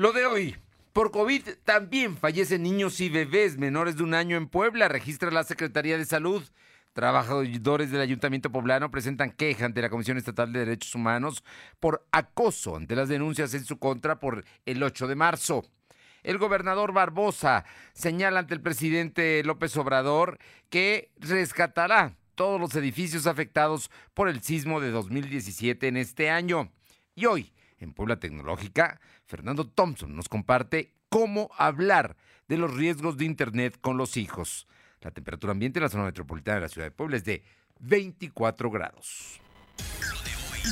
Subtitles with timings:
[0.00, 0.56] Lo de hoy.
[0.94, 5.44] Por COVID también fallecen niños y bebés menores de un año en Puebla, registra la
[5.44, 6.42] Secretaría de Salud.
[6.94, 11.44] Trabajadores del Ayuntamiento Poblano presentan queja ante la Comisión Estatal de Derechos Humanos
[11.80, 15.66] por acoso ante las denuncias en su contra por el 8 de marzo.
[16.22, 20.38] El gobernador Barbosa señala ante el presidente López Obrador
[20.70, 26.72] que rescatará todos los edificios afectados por el sismo de 2017 en este año.
[27.14, 32.16] Y hoy, en Puebla Tecnológica, Fernando Thompson nos comparte cómo hablar
[32.48, 34.66] de los riesgos de Internet con los hijos.
[35.00, 37.42] La temperatura ambiente en la zona metropolitana de la ciudad de Puebla es de
[37.80, 39.40] 24 grados.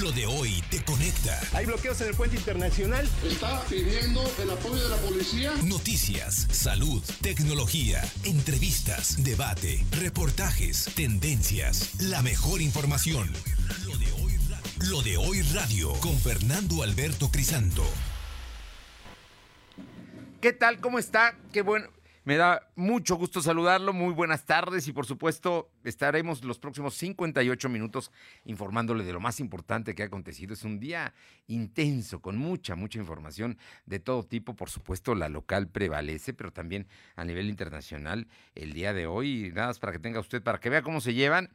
[0.00, 1.40] Lo de hoy te conecta.
[1.54, 3.08] Hay bloqueos en el puente internacional.
[3.24, 5.52] Está pidiendo el apoyo de la policía.
[5.64, 13.32] Noticias, salud, tecnología, entrevistas, debate, reportajes, tendencias, la mejor información.
[13.86, 14.17] Lo de hoy
[14.86, 17.82] Lo de hoy radio con Fernando Alberto Crisanto.
[20.40, 20.78] ¿Qué tal?
[20.80, 21.36] ¿Cómo está?
[21.52, 21.88] Qué bueno.
[22.24, 23.92] Me da mucho gusto saludarlo.
[23.92, 28.12] Muy buenas tardes y por supuesto estaremos los próximos 58 minutos
[28.44, 30.54] informándole de lo más importante que ha acontecido.
[30.54, 31.12] Es un día
[31.48, 34.54] intenso, con mucha, mucha información de todo tipo.
[34.54, 36.86] Por supuesto, la local prevalece, pero también
[37.16, 39.50] a nivel internacional el día de hoy.
[39.52, 41.50] Nada más para que tenga usted, para que vea cómo se llevan.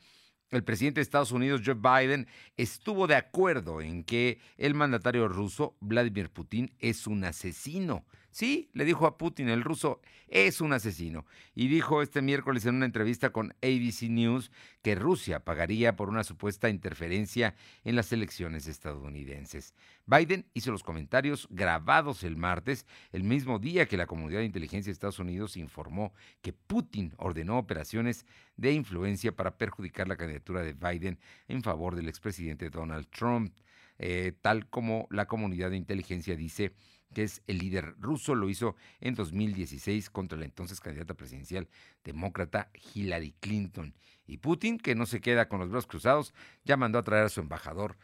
[0.49, 2.27] El presidente de Estados Unidos, Joe Biden,
[2.57, 8.05] estuvo de acuerdo en que el mandatario ruso, Vladimir Putin, es un asesino.
[8.33, 11.27] Sí, le dijo a Putin, el ruso es un asesino.
[11.53, 14.49] Y dijo este miércoles en una entrevista con ABC News
[14.81, 17.53] que Rusia pagaría por una supuesta interferencia
[17.83, 19.75] en las elecciones estadounidenses.
[20.07, 24.89] Biden hizo los comentarios grabados el martes, el mismo día que la comunidad de inteligencia
[24.89, 28.25] de Estados Unidos informó que Putin ordenó operaciones
[28.57, 33.55] de influencia para perjudicar la candidatura de Biden en favor del expresidente Donald Trump.
[33.99, 36.73] Eh, tal como la comunidad de inteligencia dice
[37.13, 41.67] que es el líder ruso, lo hizo en 2016 contra la entonces candidata presidencial
[42.03, 43.93] demócrata Hillary Clinton.
[44.25, 47.29] Y Putin, que no se queda con los brazos cruzados, ya mandó a traer a
[47.29, 47.97] su embajador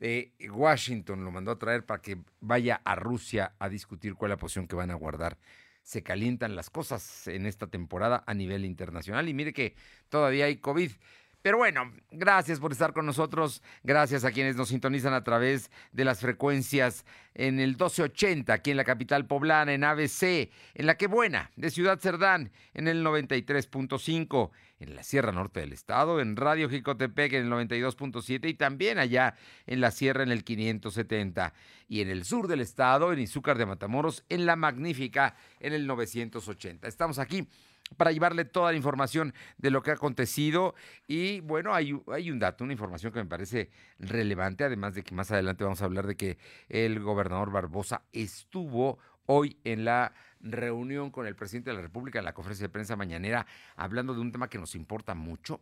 [0.00, 4.36] de Washington, lo mandó a traer para que vaya a Rusia a discutir cuál es
[4.36, 5.38] la posición que van a guardar.
[5.82, 9.74] Se calientan las cosas en esta temporada a nivel internacional y mire que
[10.08, 10.90] todavía hay COVID.
[11.42, 16.04] Pero bueno, gracias por estar con nosotros, gracias a quienes nos sintonizan a través de
[16.04, 21.06] las frecuencias en el 1280, aquí en la capital poblana, en ABC, en la que
[21.06, 26.68] buena, de Ciudad Cerdán, en el 93.5, en la Sierra Norte del Estado, en Radio
[26.68, 29.34] Jicotepec en el 92.7 y también allá
[29.66, 31.54] en la Sierra en el 570
[31.88, 35.86] y en el sur del Estado, en Izúcar de Matamoros, en la Magnífica en el
[35.86, 36.86] 980.
[36.86, 37.46] Estamos aquí
[37.96, 40.74] para llevarle toda la información de lo que ha acontecido.
[41.06, 45.14] Y bueno, hay, hay, un dato, una información que me parece relevante, además de que
[45.14, 51.10] más adelante vamos a hablar de que el gobernador Barbosa estuvo hoy en la reunión
[51.10, 53.46] con el presidente de la República en la conferencia de prensa mañanera,
[53.76, 55.60] hablando de un tema que nos importa mucho,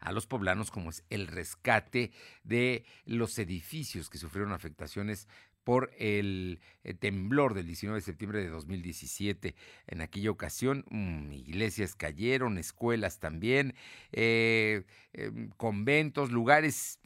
[0.00, 2.12] a los poblanos, como es el rescate
[2.44, 5.28] de los edificios que sufrieron afectaciones
[5.66, 9.56] por el eh, temblor del 19 de septiembre de 2017.
[9.88, 13.74] En aquella ocasión, mm, iglesias cayeron, escuelas también,
[14.12, 17.00] eh, em, conventos, lugares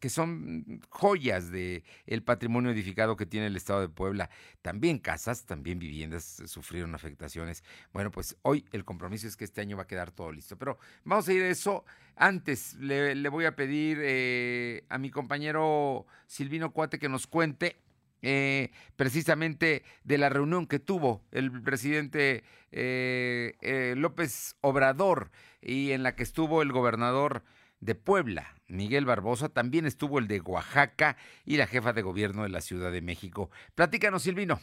[0.00, 4.28] que son joyas del el patrimonio edificado que tiene el Estado de Puebla.
[4.60, 7.62] También casas, también viviendas sufrieron afectaciones.
[7.92, 10.58] Bueno, pues hoy el compromiso es que este año va a quedar todo listo.
[10.58, 11.84] Pero vamos a ir a eso.
[12.16, 17.76] Antes le, voy a pedir eh, a mi compañero Silvino Cuate que nos cuente
[18.22, 25.30] eh, precisamente de la reunión que tuvo el presidente eh, eh, López Obrador
[25.62, 27.42] y en la que estuvo el gobernador
[27.80, 31.16] de Puebla, Miguel Barbosa, también estuvo el de Oaxaca
[31.46, 33.50] y la jefa de gobierno de la Ciudad de México.
[33.74, 34.60] Platícanos, Silvino.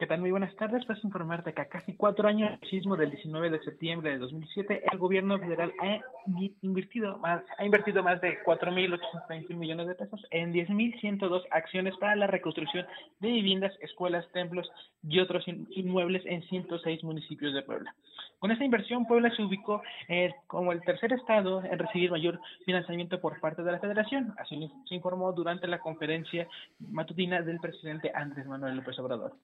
[0.00, 0.22] ¿Qué tal?
[0.22, 0.82] Muy buenas tardes.
[0.86, 4.84] Pues informarte que a casi cuatro años del sismo del 19 de septiembre de 2007,
[4.90, 6.00] el gobierno federal ha
[6.62, 12.26] invertido más, ha invertido más de 4.821 millones de pesos en 10.102 acciones para la
[12.26, 12.86] reconstrucción
[13.18, 14.72] de viviendas, escuelas, templos
[15.06, 17.94] y otros inmuebles en 106 municipios de Puebla.
[18.38, 23.20] Con esta inversión, Puebla se ubicó eh, como el tercer estado en recibir mayor financiamiento
[23.20, 24.32] por parte de la federación.
[24.38, 26.48] Así se informó durante la conferencia
[26.78, 29.34] matutina del presidente Andrés Manuel López Obrador.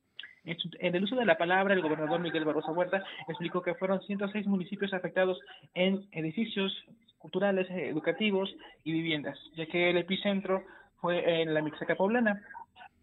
[0.47, 4.47] En el uso de la palabra, el gobernador Miguel Barroso Huerta explicó que fueron 106
[4.47, 5.41] municipios afectados
[5.75, 6.73] en edificios
[7.19, 8.55] culturales, educativos
[8.85, 10.63] y viviendas, ya que el epicentro
[11.01, 12.41] fue en la Mixaca poblana.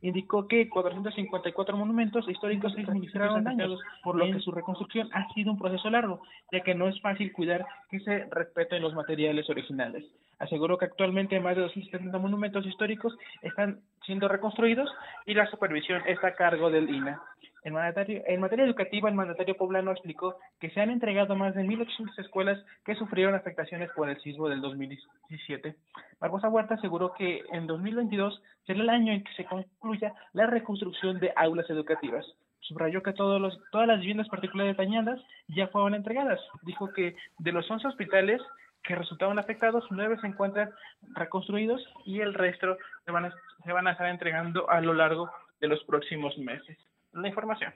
[0.01, 5.51] Indicó que 454 monumentos históricos se administraron dañados, por lo que su reconstrucción ha sido
[5.51, 10.05] un proceso largo, ya que no es fácil cuidar que se respeten los materiales originales.
[10.39, 14.89] Aseguró que actualmente más de 270 monumentos históricos están siendo reconstruidos
[15.25, 17.21] y la supervisión está a cargo del INA.
[17.63, 22.19] En, en materia educativa, el mandatario poblano explicó que se han entregado más de 1.800
[22.19, 25.75] escuelas que sufrieron afectaciones por el sismo del 2017.
[26.19, 31.19] Barbosa Huerta aseguró que en 2022 será el año en que se concluya la reconstrucción
[31.19, 32.25] de aulas educativas.
[32.59, 36.39] Subrayó que todos los, todas las viviendas particulares dañadas ya fueron entregadas.
[36.63, 38.41] Dijo que de los 11 hospitales
[38.83, 40.71] que resultaron afectados, nueve se encuentran
[41.13, 43.33] reconstruidos y el resto se van a,
[43.63, 45.31] se van a estar entregando a lo largo
[45.61, 46.77] de los próximos meses
[47.13, 47.73] la información.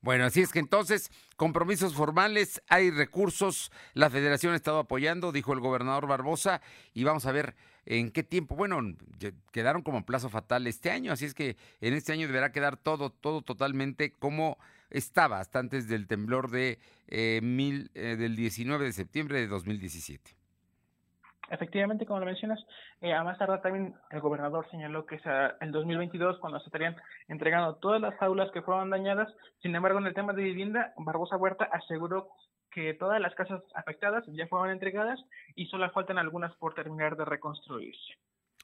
[0.00, 5.52] Bueno, así es que entonces, compromisos formales, hay recursos, la federación ha estado apoyando, dijo
[5.52, 6.60] el gobernador Barbosa,
[6.94, 8.54] y vamos a ver en qué tiempo.
[8.54, 8.80] Bueno,
[9.50, 13.10] quedaron como plazo fatal este año, así es que en este año deberá quedar todo,
[13.10, 14.56] todo totalmente como
[14.90, 16.78] estaba hasta antes del temblor de
[17.08, 20.37] eh, mil, eh, del 19 de septiembre de 2017.
[21.50, 22.58] Efectivamente, como lo mencionas,
[23.00, 26.96] eh, a más tardar también el gobernador señaló que sea el 2022 cuando se estarían
[27.28, 29.28] entregando todas las aulas que fueron dañadas.
[29.62, 32.28] Sin embargo, en el tema de vivienda, Barbosa Huerta aseguró
[32.70, 35.18] que todas las casas afectadas ya fueron entregadas
[35.54, 38.14] y solo faltan algunas por terminar de reconstruirse.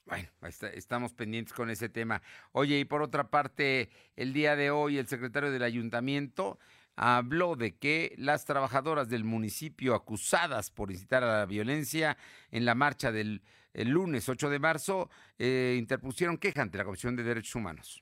[0.05, 0.29] Bueno,
[0.73, 2.21] estamos pendientes con ese tema.
[2.51, 6.59] Oye, y por otra parte, el día de hoy el secretario del ayuntamiento
[6.95, 12.17] habló de que las trabajadoras del municipio acusadas por incitar a la violencia
[12.51, 13.41] en la marcha del
[13.73, 18.01] lunes 8 de marzo eh, interpusieron queja ante la Comisión de Derechos Humanos.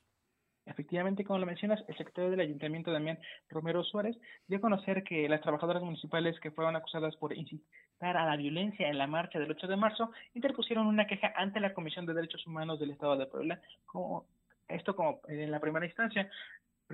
[0.66, 3.18] Efectivamente, como lo mencionas, el secretario del Ayuntamiento, Damián
[3.50, 8.24] Romero Suárez, dio a conocer que las trabajadoras municipales que fueron acusadas por incitar a
[8.24, 12.06] la violencia en la marcha del 8 de marzo interpusieron una queja ante la Comisión
[12.06, 14.26] de Derechos Humanos del Estado de Puebla, como
[14.68, 16.30] esto como en la primera instancia,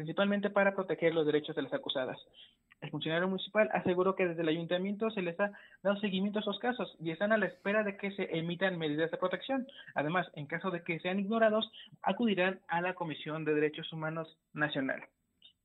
[0.00, 2.16] principalmente para proteger los derechos de las acusadas.
[2.80, 5.52] El funcionario municipal aseguró que desde el ayuntamiento se les ha
[5.82, 9.10] dado seguimiento a esos casos y están a la espera de que se emitan medidas
[9.10, 9.66] de protección.
[9.94, 11.70] Además, en caso de que sean ignorados,
[12.00, 15.02] acudirán a la Comisión de Derechos Humanos Nacional.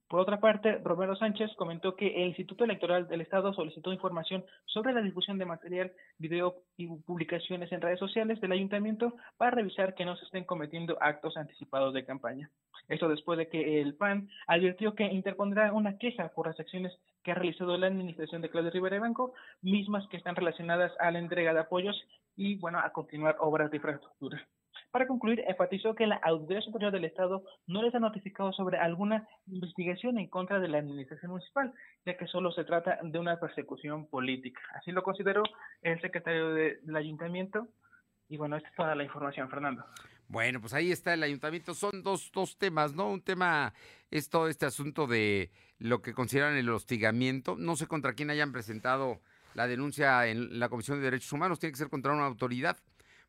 [0.07, 4.93] Por otra parte, Romero Sánchez comentó que el Instituto Electoral del Estado solicitó información sobre
[4.93, 10.05] la difusión de material, video y publicaciones en redes sociales del ayuntamiento para revisar que
[10.05, 12.51] no se estén cometiendo actos anticipados de campaña.
[12.87, 16.93] Esto después de que el PAN advirtió que interpondrá una queja por las acciones
[17.23, 21.17] que ha realizado la administración de Claudio Rivera Banco, mismas que están relacionadas a la
[21.17, 21.99] entrega de apoyos
[22.35, 24.47] y, bueno, a continuar obras de infraestructura.
[24.95, 29.27] Para concluir, enfatizó que la Auditoría Superior del Estado no les ha notificado sobre alguna
[29.45, 31.73] investigación en contra de la administración municipal,
[32.05, 34.61] ya que solo se trata de una persecución política.
[34.73, 35.43] Así lo consideró
[35.81, 37.67] el secretario del ayuntamiento.
[38.29, 39.83] Y bueno, esta es toda la información, Fernando.
[40.29, 41.73] Bueno, pues ahí está el ayuntamiento.
[41.73, 43.09] Son dos, dos temas, ¿no?
[43.09, 43.73] Un tema
[44.11, 47.57] es todo este asunto de lo que consideran el hostigamiento.
[47.57, 49.19] No sé contra quién hayan presentado
[49.55, 51.59] la denuncia en la Comisión de Derechos Humanos.
[51.59, 52.77] Tiene que ser contra una autoridad.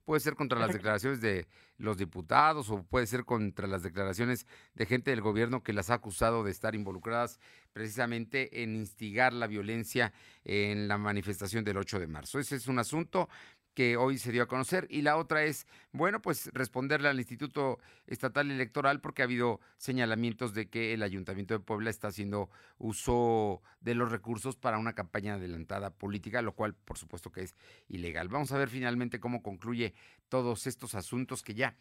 [0.07, 1.49] Puede ser contra las declaraciones de
[1.79, 5.95] los diputados o puede ser contra las declaraciones de gente del gobierno que las ha
[5.95, 7.41] acusado de estar involucradas
[7.73, 10.13] precisamente en instigar la violencia
[10.45, 12.39] en la manifestación del 8 de marzo.
[12.39, 13.29] Ese es un asunto
[13.77, 14.87] que hoy se dio a conocer.
[14.89, 20.55] Y la otra es, bueno, pues responderle al Instituto Estatal Electoral porque ha habido señalamientos
[20.55, 25.35] de que el Ayuntamiento de Puebla está haciendo uso de los recursos para una campaña
[25.35, 27.55] adelantada política, lo cual por supuesto que es
[27.87, 28.29] ilegal.
[28.29, 29.93] Vamos a ver finalmente cómo concluye
[30.31, 31.77] todos estos asuntos que ya,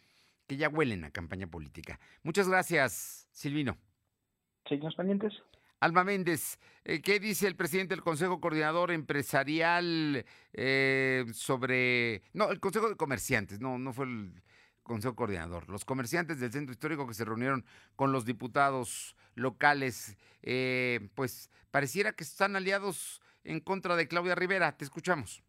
[0.46, 1.98] que ya huelen a campaña política.
[2.22, 3.78] Muchas gracias, Silvino.
[4.68, 5.32] Seguimos pendientes.
[5.86, 12.22] Alma Méndez, eh, ¿qué dice el presidente del Consejo Coordinador Empresarial eh, sobre...
[12.32, 14.42] No, el Consejo de Comerciantes, no, no fue el
[14.82, 15.68] Consejo Coordinador.
[15.68, 17.64] Los comerciantes del Centro Histórico que se reunieron
[17.94, 24.76] con los diputados locales, eh, pues pareciera que están aliados en contra de Claudia Rivera.
[24.76, 25.44] Te escuchamos.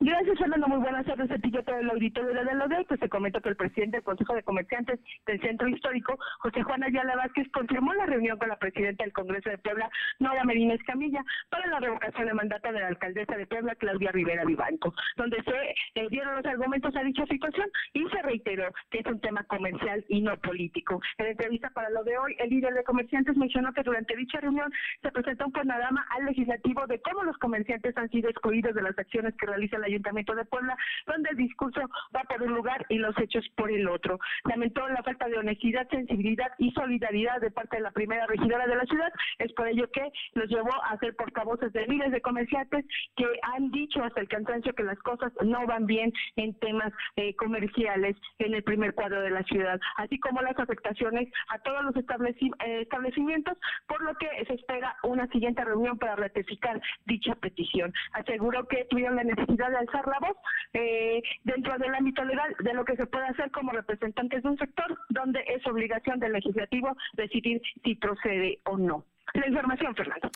[0.00, 0.68] Gracias, Fernando.
[0.68, 2.84] Muy buenas tardes a ti y a todo el auditorio de la LODE.
[2.88, 6.82] Pues te comento que el presidente del Consejo de Comerciantes del Centro Histórico, José Juan
[6.82, 11.24] Ayala Vázquez, confirmó la reunión con la presidenta del Congreso de Puebla, Nora Medina Escamilla,
[11.48, 16.08] para la revocación de mandato de la alcaldesa de Puebla, Claudia Rivera Vivanco, donde se
[16.08, 20.22] dieron los argumentos a dicha situación y se reiteró que es un tema comercial y
[20.22, 21.00] no político.
[21.18, 24.72] En entrevista para lo de hoy, el líder de comerciantes mencionó que durante dicha reunión
[25.02, 28.98] se presentó un panorama al legislativo de cómo los comerciantes han sido excluidos de las
[28.98, 30.76] acciones que realiza la Ayuntamiento de Puebla,
[31.06, 31.80] donde el discurso
[32.14, 34.18] va por un lugar y los hechos por el otro.
[34.44, 38.76] Lamentó la falta de honestidad, sensibilidad y solidaridad de parte de la primera regidora de
[38.76, 39.12] la ciudad.
[39.38, 42.84] Es por ello que los llevó a ser portavoces de miles de comerciantes
[43.16, 47.34] que han dicho hasta el cansancio que las cosas no van bien en temas eh,
[47.36, 51.96] comerciales en el primer cuadro de la ciudad, así como las afectaciones a todos los
[51.96, 57.92] eh, establecimientos, por lo que se espera una siguiente reunión para ratificar dicha petición.
[58.12, 60.36] Aseguró que tuvieron la necesidad alzar la voz
[60.72, 64.58] eh, dentro del ámbito legal de lo que se puede hacer como representantes de un
[64.58, 69.04] sector donde es obligación del legislativo decidir si procede o no.
[69.34, 70.30] La información, Fernando.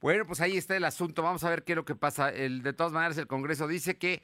[0.00, 1.22] Bueno, pues ahí está el asunto.
[1.22, 2.30] Vamos a ver qué es lo que pasa.
[2.30, 4.22] El, de todas maneras, el Congreso dice que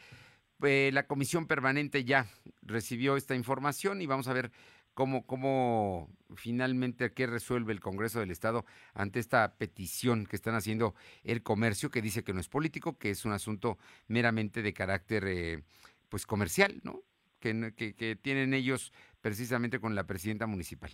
[0.63, 2.27] eh, la comisión permanente ya
[2.63, 4.51] recibió esta información y vamos a ver
[4.99, 8.65] cómo, cómo finalmente qué resuelve el Congreso del Estado
[8.95, 13.11] ante esta petición que están haciendo el comercio, que dice que no es político, que
[13.11, 13.79] es un asunto
[14.09, 15.63] meramente de carácter eh,
[16.09, 17.05] pues comercial, ¿no?
[17.39, 20.91] Que, que, que tienen ellos precisamente con la presidenta municipal.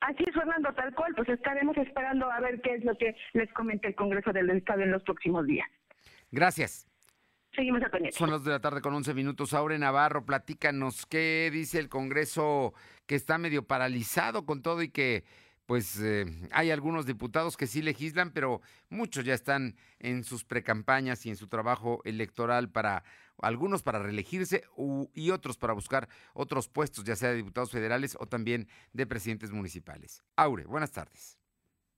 [0.00, 3.50] Así es, Fernando, tal cual, pues estaremos esperando a ver qué es lo que les
[3.54, 5.66] comenta el Congreso del Estado en los próximos días.
[6.30, 6.91] Gracias.
[7.54, 8.16] Seguimos a pendiente.
[8.16, 9.52] Son las de la tarde con 11 minutos.
[9.52, 12.72] Aure Navarro, platícanos qué dice el Congreso
[13.06, 15.24] que está medio paralizado con todo y que
[15.66, 21.24] pues eh, hay algunos diputados que sí legislan, pero muchos ya están en sus precampañas
[21.24, 23.04] y en su trabajo electoral para
[23.38, 24.64] algunos para reelegirse
[25.14, 29.50] y otros para buscar otros puestos, ya sea de diputados federales o también de presidentes
[29.50, 30.22] municipales.
[30.36, 31.41] Aure, buenas tardes.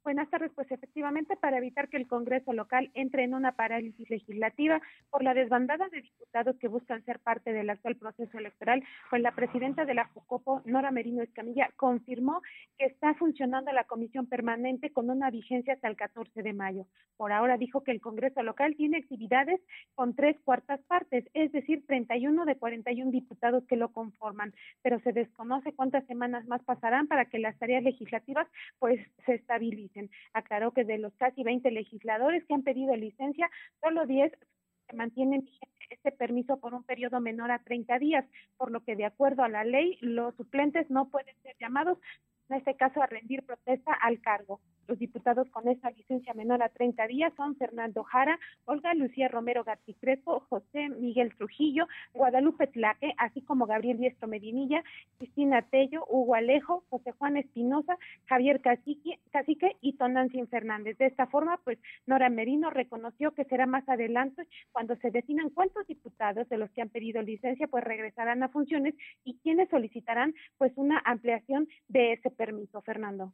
[0.04, 4.82] Buenas tardes, pues efectivamente para evitar que el Congreso local entre en una parálisis legislativa
[5.08, 9.34] por la desbandada de diputados que buscan ser parte del actual proceso electoral, pues la
[9.34, 12.42] presidenta de la FUCOPO, Nora Merino Escamilla, confirmó
[12.76, 16.86] que está funcionando la comisión permanente con una vigencia hasta el 14 de mayo.
[17.16, 19.58] Por ahora dijo que el Congreso local tiene actividades
[19.94, 25.14] con tres cuartas partes, es decir, 31 de 41 diputados que lo conforman, pero se
[25.14, 28.46] desconoce cuántas semanas más pasarán para que las tareas legislativas
[28.78, 29.93] pues se estabilicen.
[30.32, 34.32] Aclaró que de los casi 20 legisladores que han pedido licencia, solo 10
[34.92, 35.48] mantienen
[35.90, 38.24] este permiso por un periodo menor a 30 días,
[38.56, 41.98] por lo que de acuerdo a la ley, los suplentes no pueden ser llamados,
[42.48, 44.60] en este caso, a rendir protesta al cargo.
[44.86, 49.64] Los diputados con esta licencia menor a 30 días son Fernando Jara, Olga Lucía Romero
[49.64, 54.82] García José Miguel Trujillo, Guadalupe Tlaque, así como Gabriel Diestro Medinilla,
[55.18, 57.96] Cristina Tello, Hugo Alejo, José Juan Espinosa,
[58.26, 60.98] Javier Cacique, Cacique y Tonancin Fernández.
[60.98, 65.86] De esta forma, pues Nora Merino reconoció que será más adelante cuando se definan cuántos
[65.86, 70.72] diputados de los que han pedido licencia pues regresarán a funciones y quienes solicitarán pues
[70.76, 73.32] una ampliación de ese permiso, Fernando.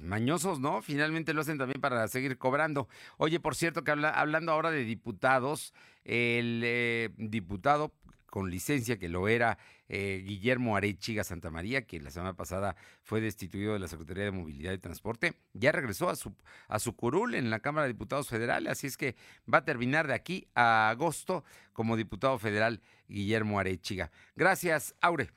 [0.00, 0.80] Mañosos, ¿no?
[0.80, 2.88] Finalmente lo hacen también para seguir cobrando.
[3.18, 5.74] Oye, por cierto, que hablando ahora de diputados,
[6.04, 7.92] el eh, diputado
[8.30, 13.20] con licencia, que lo era eh, Guillermo Arechiga Santa María, que la semana pasada fue
[13.20, 16.34] destituido de la Secretaría de Movilidad y Transporte, ya regresó a su,
[16.66, 19.14] a su curul en la Cámara de Diputados Federales, así es que
[19.52, 24.10] va a terminar de aquí a agosto como diputado federal Guillermo Arechiga.
[24.34, 25.30] Gracias, Aure.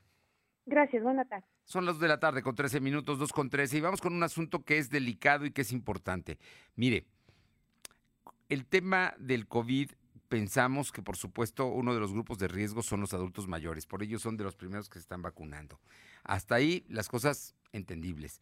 [0.66, 1.46] Gracias, buena tarde.
[1.68, 4.22] Son las de la tarde con 13 minutos, 2 con 13, y vamos con un
[4.22, 6.38] asunto que es delicado y que es importante.
[6.76, 7.04] Mire,
[8.48, 9.90] el tema del COVID,
[10.30, 14.02] pensamos que por supuesto uno de los grupos de riesgo son los adultos mayores, por
[14.02, 15.78] ello son de los primeros que se están vacunando.
[16.24, 18.40] Hasta ahí las cosas entendibles.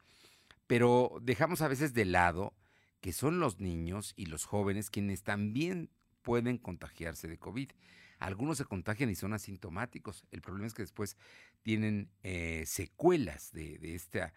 [0.68, 2.54] Pero dejamos a veces de lado
[3.00, 5.90] que son los niños y los jóvenes quienes también
[6.22, 7.70] pueden contagiarse de COVID.
[8.18, 10.24] Algunos se contagian y son asintomáticos.
[10.30, 11.16] El problema es que después
[11.62, 14.32] tienen eh, secuelas de, esta,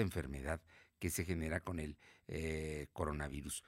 [0.00, 0.60] enfermedad
[0.98, 1.96] que se genera con el
[2.28, 3.64] eh, coronavirus.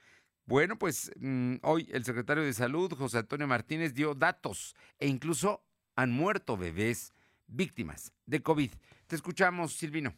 [0.46, 5.62] Bueno, pues mm, hoy el secretario de Salud, José Antonio Martínez, dio datos e incluso
[5.94, 7.12] han muerto bebés
[7.46, 8.70] víctimas de COVID.
[9.06, 10.14] Te escuchamos, Silvino.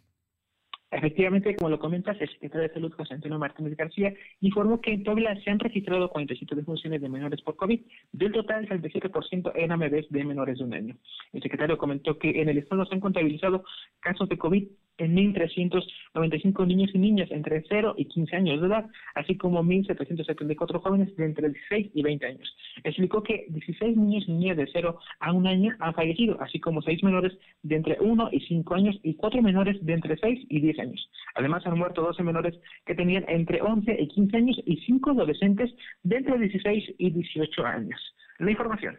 [0.92, 5.04] Efectivamente, como lo comentas, el secretario de Salud, José Antonio Martínez García, informó que en
[5.04, 7.80] Puebla se han registrado 47 defunciones de menores por COVID.
[8.12, 10.96] Del total, el 77% eran bebés de menores de un año.
[11.32, 13.62] El secretario comentó que en el estado se han contabilizado
[14.00, 14.68] casos de COVID
[15.00, 20.80] en 1.395 niños y niñas entre 0 y 15 años de edad, así como 1.774
[20.80, 22.56] jóvenes de entre 16 y 20 años.
[22.84, 26.82] Explicó que 16 niños y niñas de 0 a 1 año han fallecido, así como
[26.82, 30.60] 6 menores de entre 1 y 5 años y 4 menores de entre 6 y
[30.60, 31.10] 10 años.
[31.34, 32.54] Además, han muerto 12 menores
[32.84, 35.70] que tenían entre 11 y 15 años y 5 adolescentes
[36.02, 38.00] de entre 16 y 18 años.
[38.38, 38.98] La información.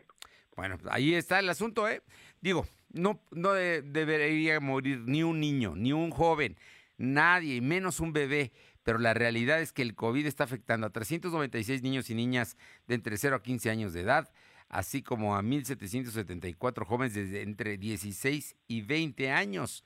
[0.55, 2.01] Bueno, ahí está el asunto, ¿eh?
[2.41, 6.58] Digo, no, no debería morir ni un niño, ni un joven,
[6.98, 8.52] nadie, menos un bebé.
[8.84, 12.58] Pero la realidad es que el COVID está afectando a 396 niños y niñas
[12.88, 14.32] de entre 0 a 15 años de edad,
[14.70, 19.86] así como a 1.774 jóvenes de entre 16 y 20 años.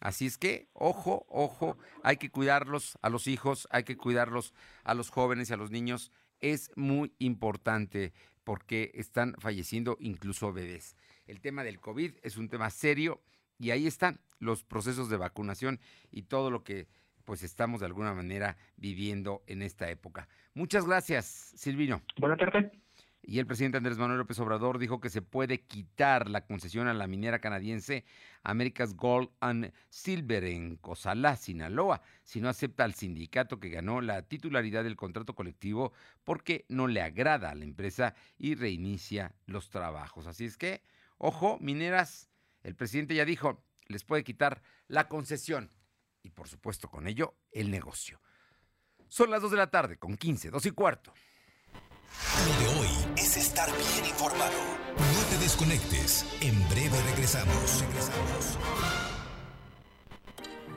[0.00, 4.94] Así es que, ojo, ojo, hay que cuidarlos a los hijos, hay que cuidarlos a
[4.94, 6.12] los jóvenes y a los niños.
[6.40, 8.12] Es muy importante
[8.44, 10.94] porque están falleciendo incluso bebés
[11.28, 13.22] el tema del COVID es un tema serio
[13.58, 15.80] y ahí están los procesos de vacunación
[16.10, 16.88] y todo lo que
[17.24, 20.28] pues estamos de alguna manera viviendo en esta época.
[20.54, 22.02] Muchas gracias, Silvino.
[22.18, 22.72] Buenas tardes.
[23.22, 26.94] Y el presidente Andrés Manuel López Obrador dijo que se puede quitar la concesión a
[26.94, 28.06] la minera canadiense
[28.42, 34.22] America's Gold and Silver en Cozalá, Sinaloa, si no acepta al sindicato que ganó la
[34.22, 35.92] titularidad del contrato colectivo
[36.24, 40.26] porque no le agrada a la empresa y reinicia los trabajos.
[40.26, 40.80] Así es que,
[41.18, 42.30] ojo, mineras,
[42.62, 45.72] el presidente ya dijo, les puede quitar la concesión
[46.22, 48.20] y por supuesto con ello el negocio.
[49.08, 51.14] Son las 2 de la tarde con 15, 2 y cuarto.
[52.46, 54.58] Lo de hoy es estar bien informado.
[54.96, 56.26] No te desconectes.
[56.40, 57.80] En breve regresamos.
[57.80, 59.07] Regresamos.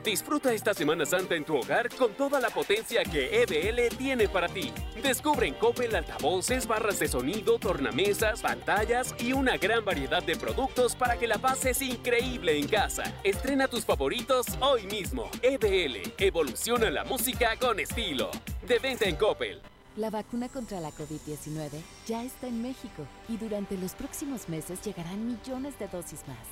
[0.04, 4.48] Disfruta esta Semana Santa en tu hogar con toda la potencia que EBL tiene para
[4.48, 4.72] ti.
[5.00, 10.96] Descubre en Coppel altavoces, barras de sonido, tornamesas, pantallas y una gran variedad de productos
[10.96, 13.04] para que la pases increíble en casa.
[13.22, 15.30] Estrena tus favoritos hoy mismo.
[15.40, 18.30] EBL, evoluciona la música con estilo.
[18.66, 19.62] De venta en Coppel.
[19.94, 21.70] La vacuna contra la COVID-19
[22.08, 26.51] ya está en México y durante los próximos meses llegarán millones de dosis más.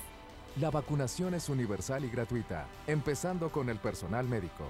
[0.57, 4.65] La vacunación es universal y gratuita, empezando con el personal médico.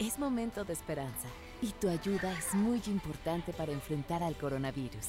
[0.00, 1.28] Es momento de esperanza
[1.62, 5.06] y tu ayuda es muy importante para enfrentar al coronavirus.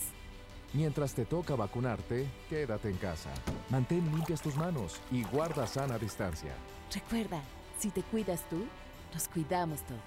[0.74, 3.32] Mientras te toca vacunarte, quédate en casa.
[3.72, 6.54] Mantén limpias tus manos y guarda sana distancia.
[6.94, 7.42] Recuerda,
[7.80, 8.63] si te cuidas tú,
[9.13, 10.01] nos cuidamos todos.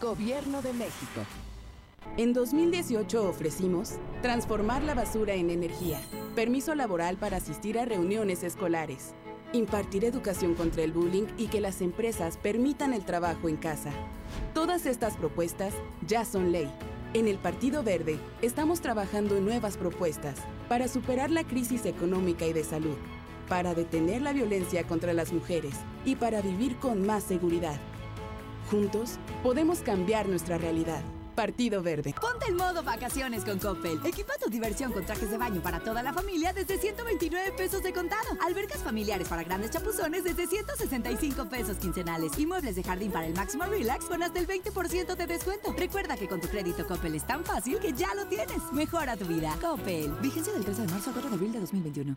[0.00, 1.20] Gobierno de México.
[2.20, 6.02] En 2018 ofrecimos transformar la basura en energía,
[6.34, 9.14] permiso laboral para asistir a reuniones escolares,
[9.54, 13.90] impartir educación contra el bullying y que las empresas permitan el trabajo en casa.
[14.52, 15.72] Todas estas propuestas
[16.06, 16.70] ya son ley.
[17.14, 20.36] En el Partido Verde estamos trabajando en nuevas propuestas
[20.68, 22.96] para superar la crisis económica y de salud,
[23.48, 27.80] para detener la violencia contra las mujeres y para vivir con más seguridad.
[28.70, 31.02] Juntos podemos cambiar nuestra realidad.
[31.40, 32.14] Partido Verde.
[32.20, 33.98] Ponte en modo vacaciones con Coppel.
[34.04, 37.94] Equipa tu diversión con trajes de baño para toda la familia desde 129 pesos de
[37.94, 38.28] contado.
[38.46, 42.38] Albercas familiares para grandes chapuzones desde 165 pesos quincenales.
[42.38, 45.72] Y muebles de jardín para el máximo relax con hasta el 20% de descuento.
[45.72, 48.60] Recuerda que con tu crédito Coppel es tan fácil que ya lo tienes.
[48.72, 49.56] Mejora tu vida.
[49.62, 50.12] Coppel.
[50.20, 52.16] Vigencia del 13 de marzo al 4 de abril de 2021.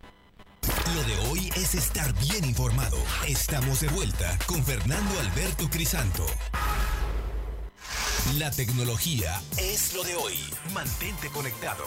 [0.96, 2.98] Lo de hoy es estar bien informado.
[3.26, 6.26] Estamos de vuelta con Fernando Alberto Crisanto.
[8.32, 10.36] La tecnología es lo de hoy.
[10.74, 11.84] Mantente conectado.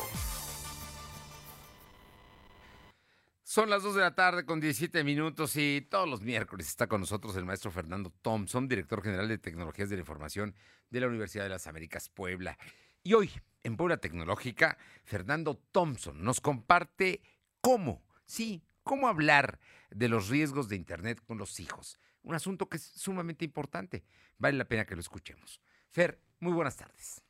[3.42, 7.00] Son las 2 de la tarde con 17 minutos y todos los miércoles está con
[7.00, 10.54] nosotros el maestro Fernando Thompson, director general de Tecnologías de la Información
[10.90, 12.58] de la Universidad de las Américas Puebla.
[13.02, 13.30] Y hoy,
[13.64, 17.22] en Puebla Tecnológica, Fernando Thompson nos comparte
[17.62, 19.58] cómo, sí, cómo hablar
[19.90, 21.98] de los riesgos de Internet con los hijos.
[22.22, 24.04] Un asunto que es sumamente importante.
[24.36, 25.60] Vale la pena que lo escuchemos.
[25.88, 27.22] Fer, muy buenas tardes.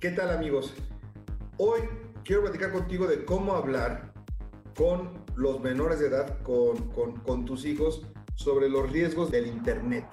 [0.00, 0.74] ¿Qué tal amigos?
[1.58, 1.80] Hoy
[2.24, 4.14] quiero platicar contigo de cómo hablar
[4.76, 10.06] con los menores de edad, con, con, con tus hijos, sobre los riesgos del Internet.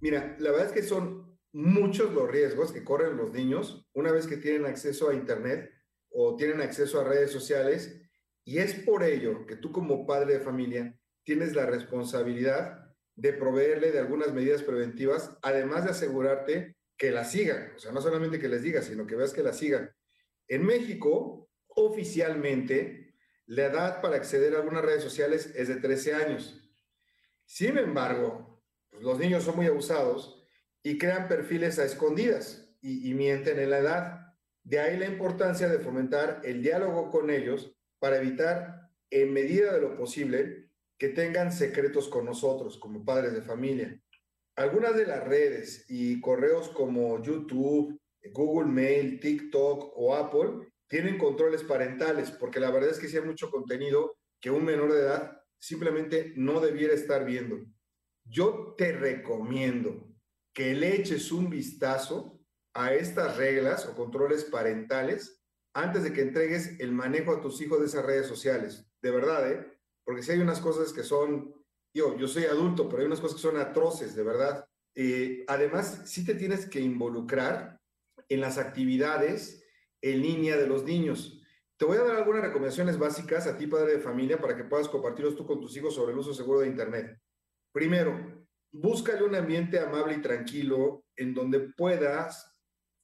[0.00, 4.26] Mira, la verdad es que son muchos los riesgos que corren los niños una vez
[4.26, 5.70] que tienen acceso a Internet
[6.10, 8.00] o tienen acceso a redes sociales
[8.44, 12.89] y es por ello que tú como padre de familia tienes la responsabilidad
[13.20, 17.72] de proveerle de algunas medidas preventivas, además de asegurarte que la sigan.
[17.76, 19.94] O sea, no solamente que les digas, sino que veas que la sigan.
[20.48, 26.72] En México, oficialmente, la edad para acceder a algunas redes sociales es de 13 años.
[27.44, 30.42] Sin embargo, pues, los niños son muy abusados
[30.82, 34.20] y crean perfiles a escondidas y mienten en la edad.
[34.62, 39.82] De ahí la importancia de fomentar el diálogo con ellos para evitar, en medida de
[39.82, 40.69] lo posible,
[41.00, 43.98] que tengan secretos con nosotros como padres de familia.
[44.54, 47.98] Algunas de las redes y correos como YouTube,
[48.34, 53.24] Google Mail, TikTok o Apple tienen controles parentales, porque la verdad es que sí hay
[53.24, 57.64] mucho contenido que un menor de edad simplemente no debiera estar viendo.
[58.26, 60.06] Yo te recomiendo
[60.52, 62.38] que le eches un vistazo
[62.74, 67.80] a estas reglas o controles parentales antes de que entregues el manejo a tus hijos
[67.80, 68.86] de esas redes sociales.
[69.00, 69.79] De verdad, ¿eh?
[70.10, 71.54] Porque si hay unas cosas que son,
[71.94, 74.64] yo, yo soy adulto, pero hay unas cosas que son atroces, de verdad.
[74.92, 77.80] Eh, además, sí te tienes que involucrar
[78.28, 79.64] en las actividades
[80.02, 81.40] en línea de los niños.
[81.76, 84.88] Te voy a dar algunas recomendaciones básicas a ti, padre de familia, para que puedas
[84.88, 87.16] compartirlos tú con tus hijos sobre el uso seguro de Internet.
[87.70, 92.52] Primero, búscale un ambiente amable y tranquilo en donde puedas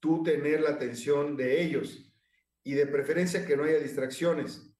[0.01, 2.12] tú tener la atención de ellos
[2.64, 4.76] y de preferencia que no haya distracciones.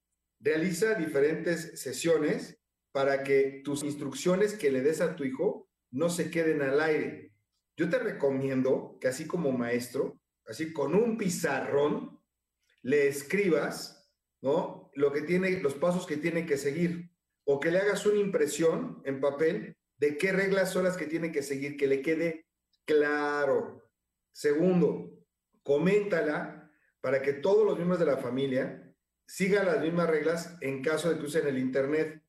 [0.47, 2.57] Realiza diferentes sesiones
[2.93, 7.33] para que tus instrucciones que le des a tu hijo no se queden al aire.
[7.77, 12.21] Yo te recomiendo que así como maestro, así con un pizarrón,
[12.83, 14.09] le escribas,
[14.41, 14.93] ¿no?
[14.95, 17.11] Lo que tiene, los pasos que tiene que seguir,
[17.43, 21.33] o que le hagas una impresión en papel de qué reglas son las que tiene
[21.33, 22.47] que seguir, que le quede
[22.85, 23.91] claro.
[24.31, 25.11] Segundo,
[25.65, 28.86] coméntala para que todos los miembros de la familia
[29.27, 32.23] sigan las mismas reglas en caso de que usen el Internet.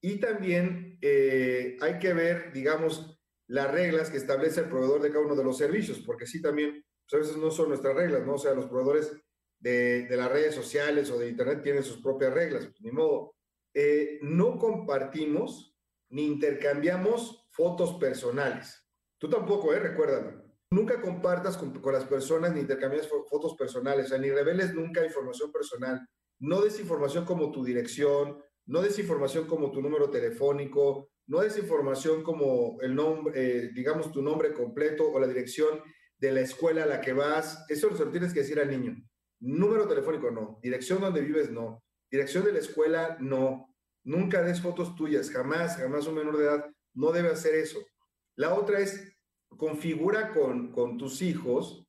[0.00, 5.24] Y también eh, hay que ver, digamos, las reglas que establece el proveedor de cada
[5.24, 8.34] uno de los servicios, porque sí también, pues a veces no son nuestras reglas, ¿no?
[8.34, 9.12] O sea, los proveedores
[9.58, 13.34] de, de las redes sociales o de Internet tienen sus propias reglas, pues, ni modo.
[13.74, 15.76] Eh, no compartimos
[16.10, 18.86] ni intercambiamos fotos personales.
[19.18, 19.80] Tú tampoco, ¿eh?
[19.80, 20.44] Recuérdalo.
[20.70, 25.04] Nunca compartas con, con las personas ni intercambias fotos personales, o sea, ni reveles nunca
[25.04, 26.06] información personal.
[26.40, 31.58] No des información como tu dirección, no des información como tu número telefónico, no des
[31.58, 35.82] información como el nombre, eh, digamos, tu nombre completo o la dirección
[36.18, 37.64] de la escuela a la que vas.
[37.68, 38.96] Eso se lo tienes que decir al niño.
[39.40, 40.58] Número telefónico, no.
[40.62, 41.82] Dirección donde vives, no.
[42.10, 43.74] Dirección de la escuela, no.
[44.04, 47.78] Nunca des fotos tuyas, jamás, jamás un menor de edad no debe hacer eso.
[48.36, 49.14] La otra es,
[49.56, 51.86] configura con, con tus hijos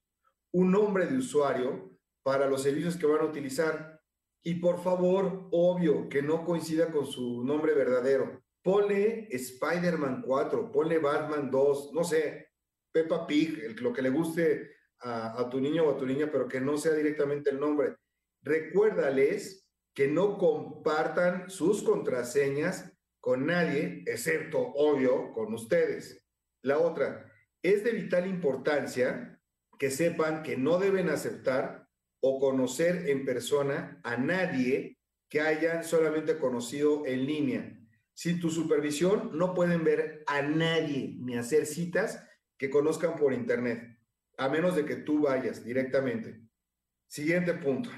[0.51, 1.91] un nombre de usuario
[2.23, 3.98] para los servicios que van a utilizar.
[4.43, 8.41] Y por favor, obvio, que no coincida con su nombre verdadero.
[8.61, 12.49] Ponle Spider-Man 4, ponle Batman 2, no sé,
[12.91, 14.71] Peppa Pig, lo que le guste
[15.01, 17.95] a, a tu niño o a tu niña, pero que no sea directamente el nombre.
[18.41, 26.25] Recuérdales que no compartan sus contraseñas con nadie, excepto, obvio, con ustedes.
[26.63, 27.29] La otra,
[27.61, 29.39] es de vital importancia
[29.77, 31.88] que sepan que no deben aceptar
[32.21, 34.97] o conocer en persona a nadie
[35.29, 37.79] que hayan solamente conocido en línea.
[38.13, 42.25] Sin tu supervisión no pueden ver a nadie ni hacer citas
[42.57, 43.97] que conozcan por internet,
[44.37, 46.41] a menos de que tú vayas directamente.
[47.07, 47.89] Siguiente punto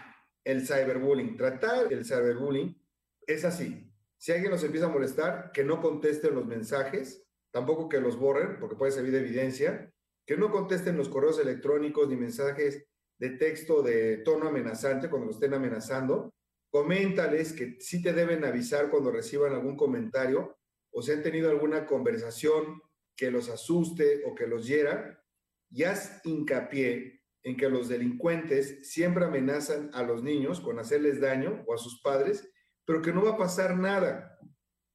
[0.44, 1.38] el cyberbullying.
[1.38, 2.80] Tratar el cyberbullying
[3.28, 3.92] es así.
[4.18, 8.60] Si alguien nos empieza a molestar, que no contesten los mensajes, tampoco que los borren,
[8.60, 9.92] porque puede servir de evidencia,
[10.26, 12.88] que no contesten los correos electrónicos ni mensajes
[13.22, 16.34] de texto de tono amenazante cuando lo estén amenazando.
[16.72, 20.58] Coméntales que sí te deben avisar cuando reciban algún comentario
[20.92, 22.82] o si han tenido alguna conversación
[23.16, 25.24] que los asuste o que los hiera.
[25.70, 31.64] Y haz hincapié en que los delincuentes siempre amenazan a los niños con hacerles daño
[31.68, 32.52] o a sus padres,
[32.86, 34.36] pero que no va a pasar nada,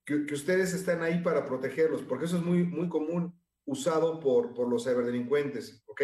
[0.05, 4.69] que, ustedes están ahí para protegerlos, porque eso es muy, muy común usado por, por
[4.69, 6.03] los ciberdelincuentes, ¿ok?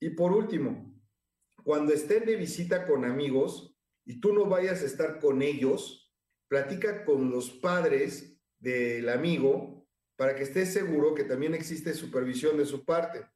[0.00, 0.99] Y por último,
[1.64, 6.12] cuando estén de visita con amigos y tú no vayas a estar con ellos,
[6.48, 12.66] platica con los padres del amigo para que estés seguro que también existe supervisión de
[12.66, 13.26] su parte,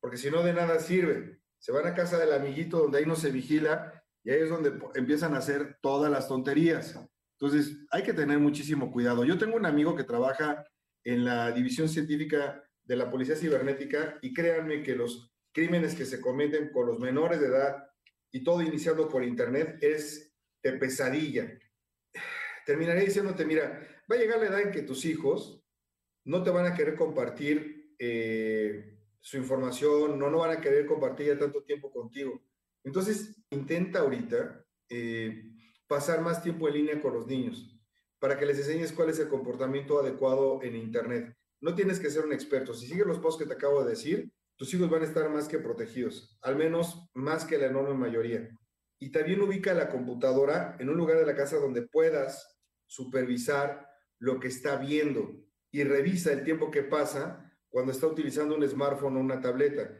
[0.00, 3.16] porque si no de nada sirve se van a casa del amiguito donde ahí no
[3.16, 7.00] se vigila y ahí es donde empiezan a hacer todas las tonterías.
[7.38, 9.24] Entonces, hay que tener muchísimo cuidado.
[9.24, 10.62] Yo tengo un amigo que trabaja
[11.04, 16.20] en la división científica de la Policía Cibernética y créanme que los crímenes que se
[16.20, 17.86] cometen con los menores de edad
[18.32, 21.58] y todo iniciando por Internet es de pesadilla.
[22.66, 25.64] Terminaré diciéndote, mira, va a llegar la edad en que tus hijos
[26.24, 31.28] no te van a querer compartir eh, su información, no, no van a querer compartir
[31.28, 32.42] ya tanto tiempo contigo.
[32.82, 35.52] Entonces, intenta ahorita eh,
[35.86, 37.78] pasar más tiempo en línea con los niños
[38.18, 41.36] para que les enseñes cuál es el comportamiento adecuado en Internet.
[41.60, 42.74] No tienes que ser un experto.
[42.74, 45.48] Si sigues los posts que te acabo de decir, tus hijos van a estar más
[45.48, 48.48] que protegidos, al menos más que la enorme mayoría.
[48.98, 53.88] Y también ubica la computadora en un lugar de la casa donde puedas supervisar
[54.18, 59.16] lo que está viendo y revisa el tiempo que pasa cuando está utilizando un smartphone
[59.16, 59.90] o una tableta.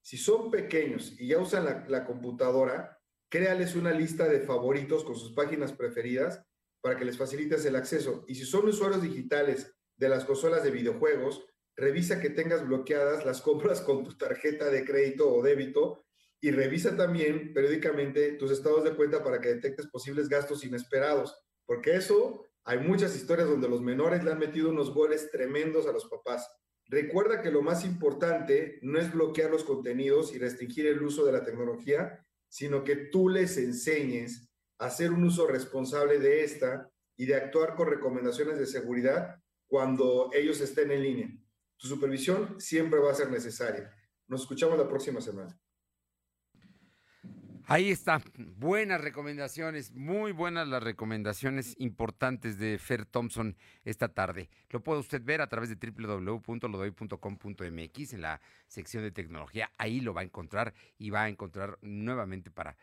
[0.00, 5.32] Si son pequeños y ya usan la, computadora, créales una lista de favoritos con sus
[5.32, 6.44] páginas preferidas
[6.80, 8.24] para que les facilites el acceso.
[8.28, 11.44] Y si son usuarios digitales de las consolas de videojuegos,
[11.76, 16.04] revisa que tengas bloqueadas las compras con tu tarjeta de crédito o débito
[16.40, 21.96] y revisa también periódicamente tus estados de cuenta para que detectes posibles gastos inesperados, porque
[21.96, 26.06] eso hay muchas historias donde los menores le han metido unos goles tremendos a los
[26.06, 26.50] papás.
[26.86, 31.32] Recuerda que lo más importante no es bloquear los contenidos y restringir el uso de
[31.32, 37.26] la tecnología, sino que tú les enseñes a hacer un uso responsable de esta y
[37.26, 41.43] de actuar con recomendaciones de seguridad cuando ellos estén en línea.
[41.84, 43.94] Tu supervisión siempre va a ser necesaria.
[44.26, 45.54] Nos escuchamos la próxima semana.
[47.66, 54.48] Ahí está, buenas recomendaciones, muy buenas las recomendaciones importantes de Fer Thompson esta tarde.
[54.70, 59.70] Lo puede usted ver a través de www.lodoy.com.mx en la sección de tecnología.
[59.76, 62.78] Ahí lo va a encontrar y va a encontrar nuevamente para,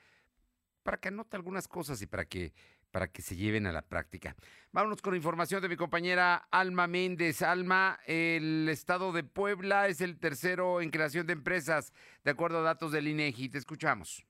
[0.84, 2.54] para que anote algunas cosas y para que,
[2.92, 4.36] para que se lleven a la práctica.
[4.72, 7.42] Vámonos con información de mi compañera Alma Méndez.
[7.42, 12.62] Alma, el estado de Puebla es el tercero en creación de empresas, de acuerdo a
[12.62, 13.50] datos del INEGI.
[13.50, 14.26] Te escuchamos.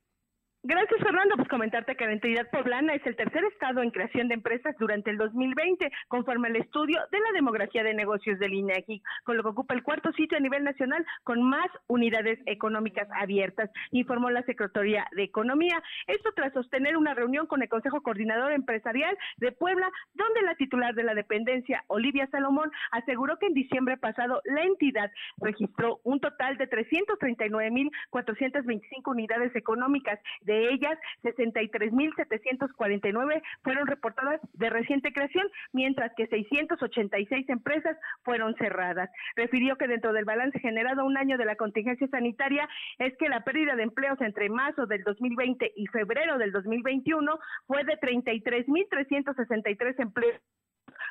[0.63, 1.36] Gracias, Fernando.
[1.38, 5.10] Pues comentarte que la entidad poblana es el tercer estado en creación de empresas durante
[5.10, 9.50] el 2020, conforme al estudio de la demografía de negocios del INEGI, con lo que
[9.50, 15.08] ocupa el cuarto sitio a nivel nacional con más unidades económicas abiertas, informó la Secretaría
[15.15, 15.82] de Economía.
[16.06, 20.93] Esto tras sostener una reunión con el Consejo Coordinador Empresarial de Puebla, donde la titular
[20.93, 26.58] de la dependencia, Olivia Salomón, aseguró que en diciembre pasado la entidad registró un total
[26.58, 37.50] de 339.425 unidades económicas de ellas, 63.749 fueron reportadas de reciente creación, mientras que 686
[37.50, 39.10] empresas fueron cerradas.
[39.36, 42.68] Refirió que dentro del balance generado un año de la contingencia sanitaria
[43.00, 47.84] es que la pérdida de empleos entre marzo del 2020 y febrero del 2021 fue
[47.84, 50.42] de 33.363 empleos.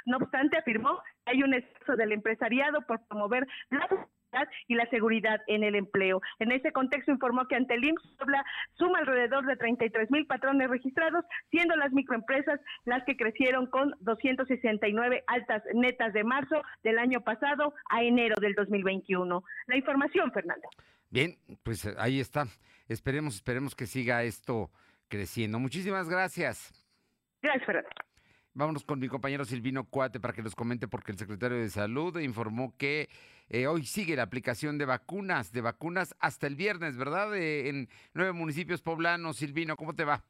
[0.06, 3.88] No obstante, afirmó que hay un esfuerzo del empresariado por promover la
[4.68, 6.20] y la seguridad en el empleo.
[6.38, 8.16] En ese contexto informó que ante el IMSS
[8.74, 15.24] suma alrededor de 33 mil patrones registrados, siendo las microempresas las que crecieron con 269
[15.26, 19.42] altas netas de marzo del año pasado a enero del 2021.
[19.66, 20.68] La información, Fernando.
[21.10, 22.46] Bien, pues eh, ahí está.
[22.88, 24.70] Esperemos, esperemos que siga esto
[25.08, 25.58] creciendo.
[25.58, 26.72] Muchísimas gracias.
[27.42, 28.09] Gracias, Fernando.
[28.52, 32.18] Vámonos con mi compañero Silvino Cuate para que nos comente porque el secretario de Salud
[32.18, 33.08] informó que
[33.48, 37.32] eh, hoy sigue la aplicación de vacunas, de vacunas hasta el viernes, ¿verdad?
[37.36, 39.36] Eh, en nueve municipios poblanos.
[39.36, 40.24] Silvino, ¿cómo te va?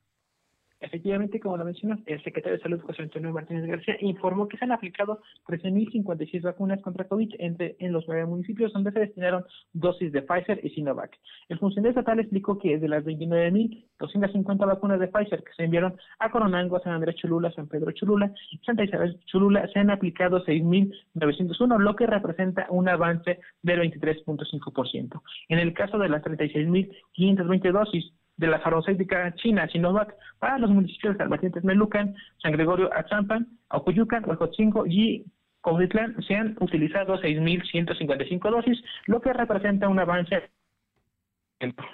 [0.80, 4.64] Efectivamente, como lo mencionas, el secretario de Salud, José Antonio Martínez García, informó que se
[4.64, 10.10] han aplicado 13.056 vacunas contra COVID entre, en los nueve municipios donde se destinaron dosis
[10.10, 11.18] de Pfizer y Sinovac.
[11.50, 16.30] El funcionario estatal explicó que de las 29.250 vacunas de Pfizer que se enviaron a
[16.30, 21.78] Coronango, San Andrés Cholula, San Pedro Cholula y Santa Isabel Cholula, se han aplicado 6.901,
[21.78, 25.20] lo que representa un avance del 23.5%.
[25.50, 31.16] En el caso de las 36.520 dosis de la farmacéutica china Sinovac para los municipios
[31.16, 35.26] de Albacete, Melucan, San Gregorio Atzampan, Ocuyucan, Huejotzingo y
[35.60, 40.50] Covitlán se han utilizado 6.155 dosis, lo que representa un avance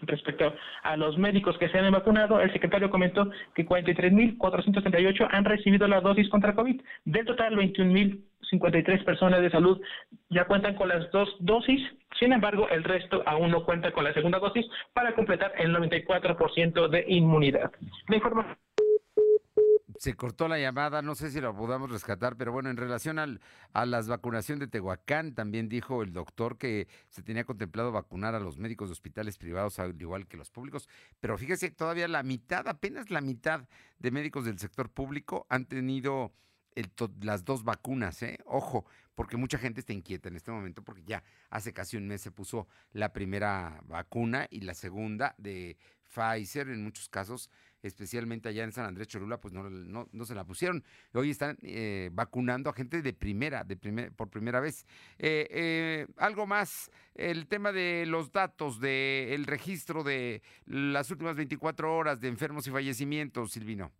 [0.02, 0.54] Respecto
[0.84, 6.00] a los médicos que se han vacunado, el secretario comentó que 43.438 han recibido la
[6.00, 6.80] dosis contra COVID.
[7.04, 7.56] Del total,
[8.52, 9.80] 21.053 personas de salud
[10.30, 11.80] ya cuentan con las dos dosis.
[12.18, 16.88] Sin embargo, el resto aún no cuenta con la segunda dosis para completar el 94%
[16.88, 17.70] de inmunidad.
[18.08, 18.18] La
[19.98, 23.40] se cortó la llamada, no sé si lo podamos rescatar, pero bueno, en relación al,
[23.72, 28.40] a las vacunación de Tehuacán, también dijo el doctor que se tenía contemplado vacunar a
[28.40, 30.88] los médicos de hospitales privados, al igual que los públicos,
[31.20, 36.32] pero fíjese, todavía la mitad, apenas la mitad de médicos del sector público han tenido
[37.20, 38.38] las dos vacunas, ¿eh?
[38.44, 38.84] Ojo,
[39.14, 42.30] porque mucha gente está inquieta en este momento porque ya hace casi un mes se
[42.30, 47.50] puso la primera vacuna y la segunda de Pfizer en muchos casos
[47.86, 50.84] especialmente allá en San Andrés Cholula, pues no, no, se la pusieron.
[51.14, 54.86] Hoy están eh, vacunando a gente de primera, de primer, por primera vez.
[55.18, 61.94] Eh, eh, algo más, el tema de los datos, del registro de las últimas 24
[61.94, 63.92] horas de enfermos y fallecimientos, Silvino.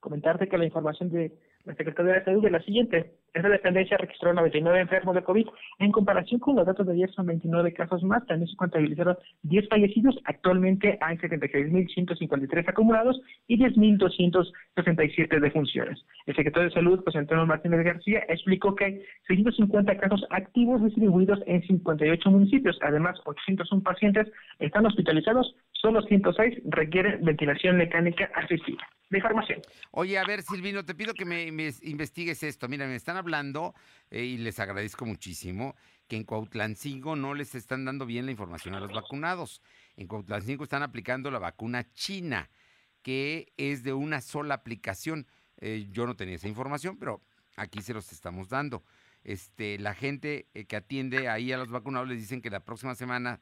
[0.00, 1.32] Comentarte que la información de
[1.64, 3.14] la Secretaría de Salud es la siguiente.
[3.34, 5.46] Esta dependencia registró 99 enfermos de COVID.
[5.78, 8.26] En comparación con los datos de ayer, son 29 casos más.
[8.26, 10.18] También se contabilizaron 10 fallecidos.
[10.24, 16.04] Actualmente hay 76.153 acumulados y 10.267 defunciones.
[16.26, 21.40] El secretario de Salud, José Antonio Martínez García, explicó que hay 650 casos activos distribuidos
[21.46, 22.78] en 58 municipios.
[22.82, 25.56] Además, 801 pacientes están hospitalizados.
[25.72, 28.86] Solo 106 requieren ventilación mecánica asistida.
[29.10, 29.60] De información.
[29.90, 32.66] Oye, a ver, Silvino, te pido que me, investigues esto.
[32.66, 33.74] Mira, me están hablando,
[34.10, 35.74] eh, y les agradezco muchísimo,
[36.08, 39.62] que en Cuautlancingo no les están dando bien la información a los vacunados.
[39.96, 42.50] En Cuautlancingo están aplicando la vacuna china,
[43.02, 45.26] que es de una sola aplicación.
[45.58, 47.22] Eh, yo no tenía esa información, pero
[47.56, 48.84] aquí se los estamos dando.
[49.24, 52.94] Este, la gente eh, que atiende ahí a los vacunados les dicen que la próxima
[52.94, 53.40] semana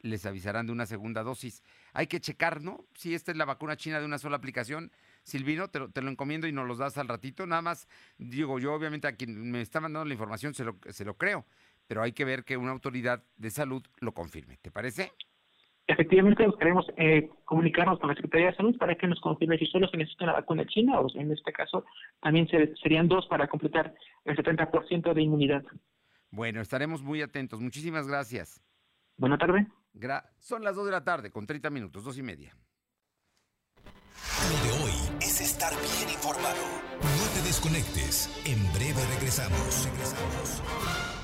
[0.00, 1.62] les avisarán de una segunda dosis.
[1.92, 2.86] Hay que checar, ¿no?
[2.94, 4.90] Si esta es la vacuna china de una sola aplicación,
[5.30, 7.46] Silvino, te lo, te lo, encomiendo y nos los das al ratito.
[7.46, 7.88] Nada más,
[8.18, 11.46] digo, yo obviamente a quien me está mandando la información se lo, se lo creo,
[11.86, 14.58] pero hay que ver que una autoridad de salud lo confirme.
[14.58, 15.12] ¿Te parece?
[15.86, 19.88] Efectivamente, queremos eh, comunicarnos con la Secretaría de Salud para que nos confirme si solo
[19.88, 21.84] se necesita la vacuna china o en este caso
[22.20, 22.46] también
[22.80, 23.92] serían dos para completar
[24.24, 25.64] el 70% de inmunidad.
[26.30, 27.60] Bueno, estaremos muy atentos.
[27.60, 28.62] Muchísimas gracias.
[29.16, 29.66] Buena tarde.
[30.38, 32.56] Son las 2 de la tarde con 30 minutos, dos y media.
[33.82, 34.89] Lo de hoy
[35.60, 36.56] estar bien informado.
[37.02, 38.30] No te desconectes.
[38.46, 39.84] En breve regresamos.
[39.84, 41.19] Regresamos.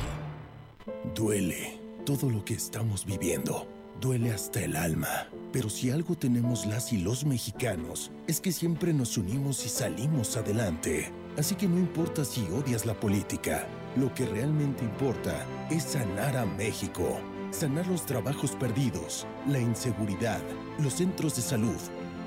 [1.14, 3.66] Duele todo lo que estamos viviendo.
[4.00, 5.28] Duele hasta el alma.
[5.52, 10.36] Pero si algo tenemos las y los mexicanos, es que siempre nos unimos y salimos
[10.36, 11.12] adelante.
[11.36, 16.46] Así que no importa si odias la política, lo que realmente importa es sanar a
[16.46, 17.20] México.
[17.50, 20.40] Sanar los trabajos perdidos, la inseguridad,
[20.78, 21.78] los centros de salud.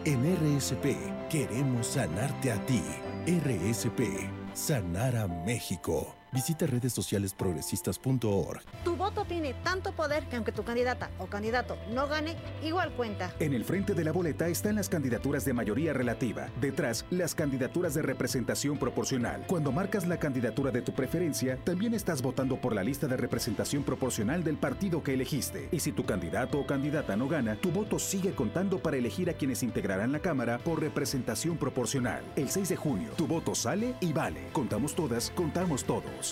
[0.06, 0.96] En RSP
[1.30, 2.82] queremos sanarte a ti.
[3.26, 6.16] RSP, sanar a México.
[6.36, 8.62] Visita redes sociales progresistas.org.
[8.84, 13.34] Tu voto tiene tanto poder que aunque tu candidata o candidato no gane, igual cuenta.
[13.40, 16.50] En el frente de la boleta están las candidaturas de mayoría relativa.
[16.60, 19.46] Detrás, las candidaturas de representación proporcional.
[19.48, 23.84] Cuando marcas la candidatura de tu preferencia, también estás votando por la lista de representación
[23.84, 25.70] proporcional del partido que elegiste.
[25.72, 29.36] Y si tu candidato o candidata no gana, tu voto sigue contando para elegir a
[29.36, 32.26] quienes integrarán la Cámara por representación proporcional.
[32.36, 34.50] El 6 de junio, tu voto sale y vale.
[34.52, 36.25] Contamos todas, contamos todos.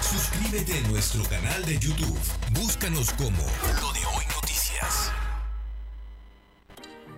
[0.00, 2.18] Suscríbete a nuestro canal de YouTube.
[2.52, 3.38] Búscanos como
[3.80, 5.12] Lo de Hoy Noticias.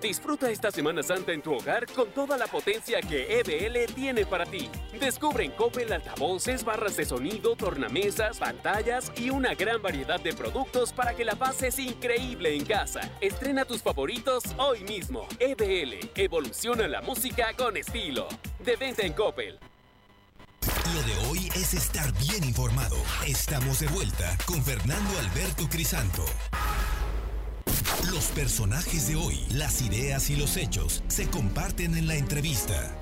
[0.03, 4.45] Disfruta esta Semana Santa en tu hogar con toda la potencia que EBL tiene para
[4.45, 4.69] ti.
[5.01, 10.93] Descubre en Coppel altavoces, barras de sonido, tornamesas, pantallas y una gran variedad de productos
[10.93, 13.01] para que la pases increíble en casa.
[13.23, 15.27] Estrena tus favoritos hoy mismo.
[15.39, 18.29] EBL, evoluciona la música con estilo.
[18.59, 19.59] De venta en Coppel.
[20.95, 22.97] Lo de hoy es estar bien informado.
[23.27, 26.23] Estamos de vuelta con Fernando Alberto Crisanto.
[28.13, 32.95] Los personajes de hoy, las ideas y los hechos se comparten en la entrevista.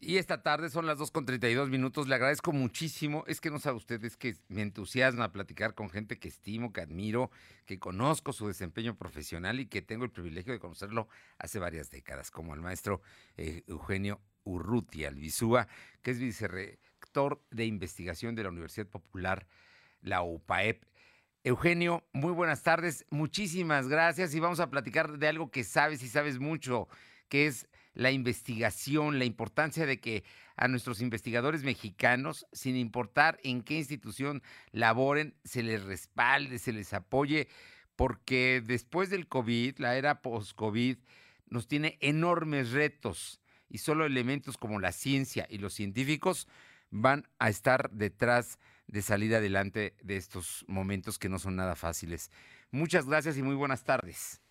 [0.00, 2.06] Y esta tarde son las 2 con 32 minutos.
[2.06, 3.24] Le agradezco muchísimo.
[3.26, 6.82] Es que no sabe usted, es que me entusiasma platicar con gente que estimo, que
[6.82, 7.32] admiro,
[7.64, 12.30] que conozco su desempeño profesional y que tengo el privilegio de conocerlo hace varias décadas,
[12.30, 13.02] como el maestro
[13.36, 15.68] eh, Eugenio Urrutia Albizúa,
[16.02, 19.46] que es vicerrector de investigación de la Universidad Popular,
[20.00, 20.84] la UPAEP.
[21.44, 24.34] Eugenio, muy buenas tardes, muchísimas gracias.
[24.34, 26.88] Y vamos a platicar de algo que sabes y sabes mucho,
[27.28, 30.24] que es la investigación, la importancia de que
[30.56, 36.92] a nuestros investigadores mexicanos, sin importar en qué institución laboren, se les respalde, se les
[36.92, 37.48] apoye,
[37.94, 40.98] porque después del COVID, la era post-COVID,
[41.48, 46.48] nos tiene enormes retos y solo elementos como la ciencia y los científicos
[46.90, 52.30] van a estar detrás de salir adelante de estos momentos que no son nada fáciles.
[52.70, 54.42] Muchas gracias y muy buenas tardes.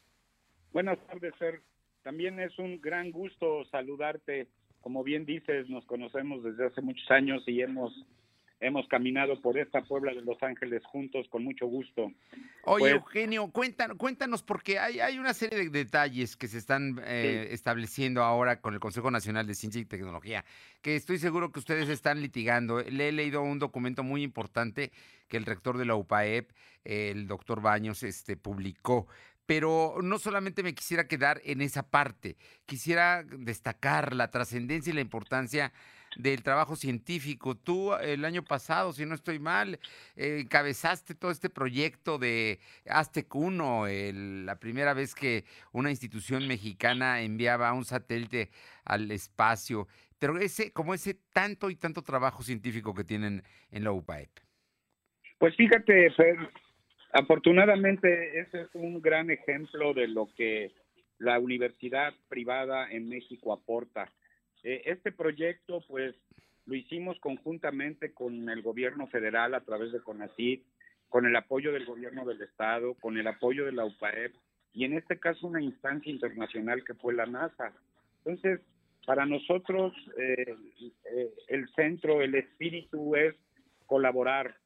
[0.71, 1.61] Buenas tardes, Ser.
[2.03, 4.47] También es un gran gusto saludarte.
[4.81, 7.93] Como bien dices, nos conocemos desde hace muchos años y hemos
[8.59, 12.11] hemos caminado por esta Puebla de Los Ángeles juntos con mucho gusto.
[12.63, 17.01] Oye, pues Eugenio, cuéntanos, cuéntanos porque hay, hay una serie de detalles que se están
[17.05, 20.45] eh, estableciendo ahora con el Consejo Nacional de Ciencia y Tecnología,
[20.81, 22.81] que estoy seguro que ustedes están litigando.
[22.81, 24.91] Le he leído un documento muy importante
[25.27, 26.51] que el rector de la UPAEP,
[26.83, 29.07] el doctor Baños, este, publicó
[29.45, 35.01] pero no solamente me quisiera quedar en esa parte, quisiera destacar la trascendencia y la
[35.01, 35.71] importancia
[36.15, 37.55] del trabajo científico.
[37.55, 39.79] Tú el año pasado, si no estoy mal,
[40.15, 43.85] eh, encabezaste todo este proyecto de Aztec 1,
[44.45, 48.49] la primera vez que una institución mexicana enviaba un satélite
[48.83, 49.87] al espacio.
[50.19, 54.29] Pero ese, como ese tanto y tanto trabajo científico que tienen en la UPAEP.
[55.37, 56.37] Pues fíjate, Fer,
[57.11, 60.71] afortunadamente ese es un gran ejemplo de lo que
[61.17, 64.11] la universidad privada en México aporta.
[64.65, 66.15] Eh, este proyecto, pues,
[66.65, 70.63] lo hicimos conjuntamente con el gobierno federal a través de CONACYT,
[71.07, 74.33] con el apoyo del gobierno del estado, con el apoyo de la UPAEP
[74.73, 77.71] y en este caso una instancia internacional que fue la NASA.
[78.25, 78.59] Entonces,
[79.05, 80.55] para nosotros eh,
[81.11, 83.35] eh, el centro, el espíritu es
[83.85, 84.57] colaborar.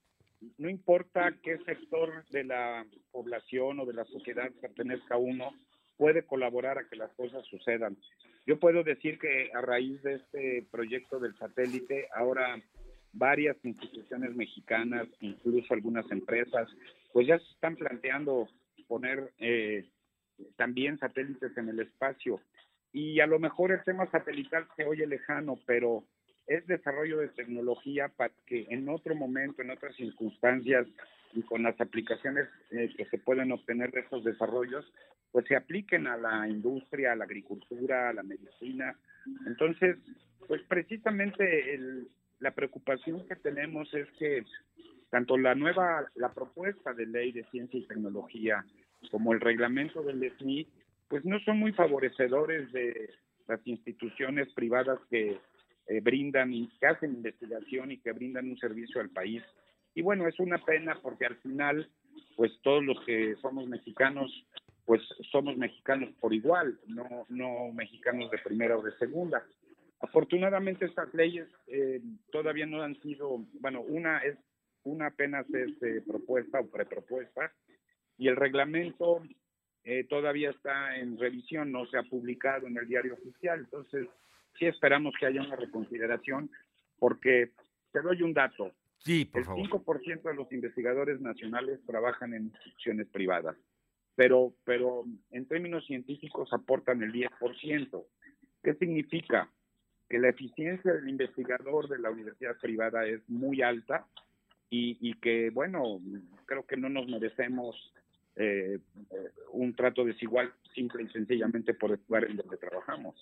[0.57, 5.53] No importa qué sector de la población o de la sociedad pertenezca uno,
[5.99, 7.97] puede colaborar a que las cosas sucedan.
[8.47, 12.57] Yo puedo decir que a raíz de este proyecto del satélite, ahora
[13.11, 16.69] varias instituciones mexicanas, incluso algunas empresas,
[17.11, 18.47] pues ya se están planteando
[18.87, 19.89] poner eh,
[20.55, 22.39] también satélites en el espacio.
[22.93, 26.05] Y a lo mejor el tema satelital se oye lejano, pero
[26.47, 30.87] es desarrollo de tecnología para que en otro momento, en otras circunstancias
[31.34, 34.86] y con las aplicaciones eh, que se pueden obtener de esos desarrollos,
[35.32, 38.95] pues se apliquen a la industria, a la agricultura, a la medicina.
[39.45, 39.97] Entonces,
[40.47, 42.07] pues precisamente el,
[42.39, 44.43] la preocupación que tenemos es que
[45.09, 48.65] tanto la nueva, la propuesta de ley de ciencia y tecnología
[49.11, 50.67] como el reglamento del SNI,
[51.07, 53.09] pues no son muy favorecedores de
[53.47, 55.39] las instituciones privadas que
[55.88, 59.41] eh, brindan y que hacen investigación y que brindan un servicio al país.
[59.95, 61.89] Y bueno, es una pena porque al final,
[62.35, 64.31] pues todos los que somos mexicanos,
[64.85, 69.43] pues somos mexicanos por igual, no, no mexicanos de primera o de segunda.
[70.01, 74.37] Afortunadamente estas leyes eh, todavía no han sido, bueno, una es
[74.83, 77.51] una apenas es eh, propuesta o prepropuesta
[78.17, 79.21] y el reglamento
[79.83, 84.07] eh, todavía está en revisión, no se ha publicado en el diario oficial, entonces
[84.57, 86.49] sí esperamos que haya una reconsideración
[86.97, 87.51] porque
[87.91, 88.71] te doy un dato.
[88.99, 89.69] Sí, por el favor.
[89.69, 93.55] 5% de los investigadores nacionales trabajan en instituciones privadas,
[94.15, 98.05] pero, pero en términos científicos aportan el 10%.
[98.63, 99.49] ¿Qué significa?
[100.09, 104.07] Que la eficiencia del investigador de la universidad privada es muy alta
[104.69, 106.01] y, y que, bueno,
[106.45, 107.93] creo que no nos merecemos
[108.35, 108.79] eh,
[109.51, 113.15] un trato desigual simple y sencillamente por el lugar en donde trabajamos.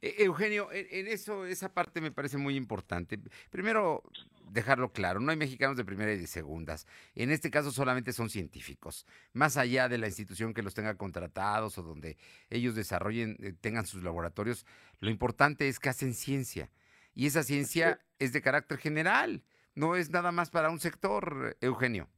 [0.00, 3.18] Eh, Eugenio, en, en eso, esa parte me parece muy importante.
[3.50, 4.02] Primero,
[4.50, 6.86] dejarlo claro, no hay mexicanos de primera y de segundas.
[7.14, 9.06] En este caso solamente son científicos.
[9.32, 12.16] Más allá de la institución que los tenga contratados o donde
[12.50, 14.66] ellos desarrollen, eh, tengan sus laboratorios,
[15.00, 16.70] lo importante es que hacen ciencia.
[17.14, 19.42] Y esa ciencia es de carácter general,
[19.74, 22.08] no es nada más para un sector, Eugenio.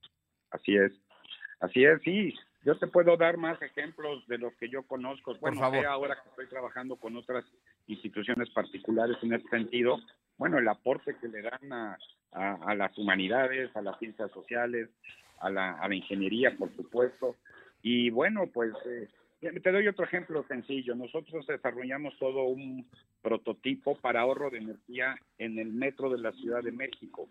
[0.51, 0.93] Así es,
[1.61, 2.35] así es, sí.
[2.65, 5.35] Yo te puedo dar más ejemplos de los que yo conozco.
[5.41, 5.87] Bueno, favor.
[5.87, 7.45] ahora que estoy trabajando con otras
[7.87, 9.99] instituciones particulares en este sentido,
[10.37, 11.99] bueno, el aporte que le dan a,
[12.33, 14.91] a, a las humanidades, a las ciencias sociales,
[15.39, 17.37] a la, a la ingeniería, por supuesto.
[17.83, 19.09] Y bueno, pues eh,
[19.41, 20.95] te doy otro ejemplo sencillo.
[20.95, 22.87] Nosotros desarrollamos todo un
[23.23, 27.27] prototipo para ahorro de energía en el metro de la Ciudad de México.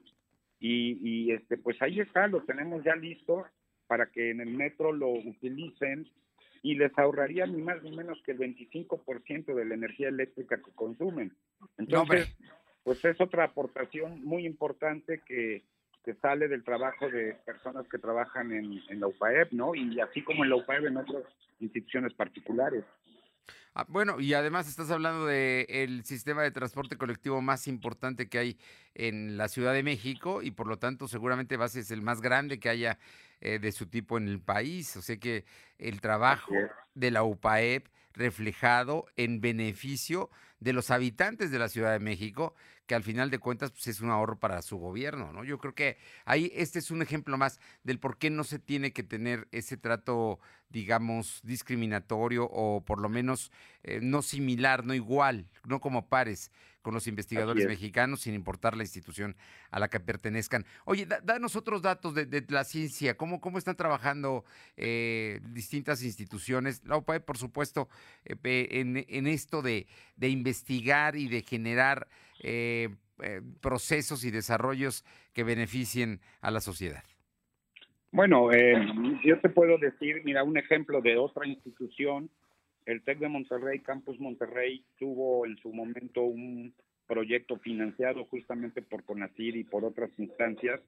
[0.59, 3.45] Y, y este, pues ahí está, lo tenemos ya listo
[3.89, 6.07] para que en el metro lo utilicen
[6.61, 10.71] y les ahorraría ni más ni menos que el 25% de la energía eléctrica que
[10.75, 11.33] consumen.
[11.79, 12.29] Entonces,
[12.83, 15.63] pues es otra aportación muy importante que,
[16.05, 19.73] que sale del trabajo de personas que trabajan en, en la UPAEP, ¿no?
[19.73, 21.23] Y así como en la UPAEP en otras
[21.59, 22.85] instituciones particulares.
[23.73, 28.57] Ah, bueno, y además estás hablando del sistema de transporte colectivo más importante que hay
[28.93, 32.21] en la Ciudad de México y por lo tanto seguramente va a ser el más
[32.21, 32.99] grande que haya
[33.41, 34.95] eh, de su tipo en el país.
[34.97, 35.45] O sea que
[35.77, 36.53] el trabajo
[36.93, 40.29] de la UPAEP reflejado en beneficio
[40.59, 42.53] de los habitantes de la Ciudad de México,
[42.89, 45.43] que al final de cuentas pues, es un ahorro para su gobierno, ¿no?
[45.43, 48.91] Yo creo que ahí este es un ejemplo más del por qué no se tiene
[48.93, 53.51] que tener ese trato, digamos, discriminatorio o por lo menos
[53.83, 57.69] eh, no similar, no igual, no como pares con los investigadores es.
[57.69, 59.35] mexicanos, sin importar la institución
[59.69, 60.65] a la que pertenezcan.
[60.85, 64.45] Oye, da- danos otros datos de, de la ciencia, ¿cómo, cómo están trabajando
[64.77, 66.81] eh, distintas instituciones?
[66.85, 67.87] La OPAE, por supuesto,
[68.25, 69.85] eh, en, en esto de,
[70.15, 72.07] de investigar y de generar
[72.39, 72.89] eh,
[73.21, 77.03] eh, procesos y desarrollos que beneficien a la sociedad.
[78.11, 78.75] Bueno, eh,
[79.23, 82.29] yo te puedo decir, mira, un ejemplo de otra institución,
[82.85, 86.73] el TEC de Monterrey, Campus Monterrey, tuvo en su momento un
[87.07, 90.79] proyecto financiado justamente por CONACIR y por otras instancias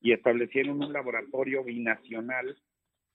[0.00, 2.56] y establecieron un laboratorio binacional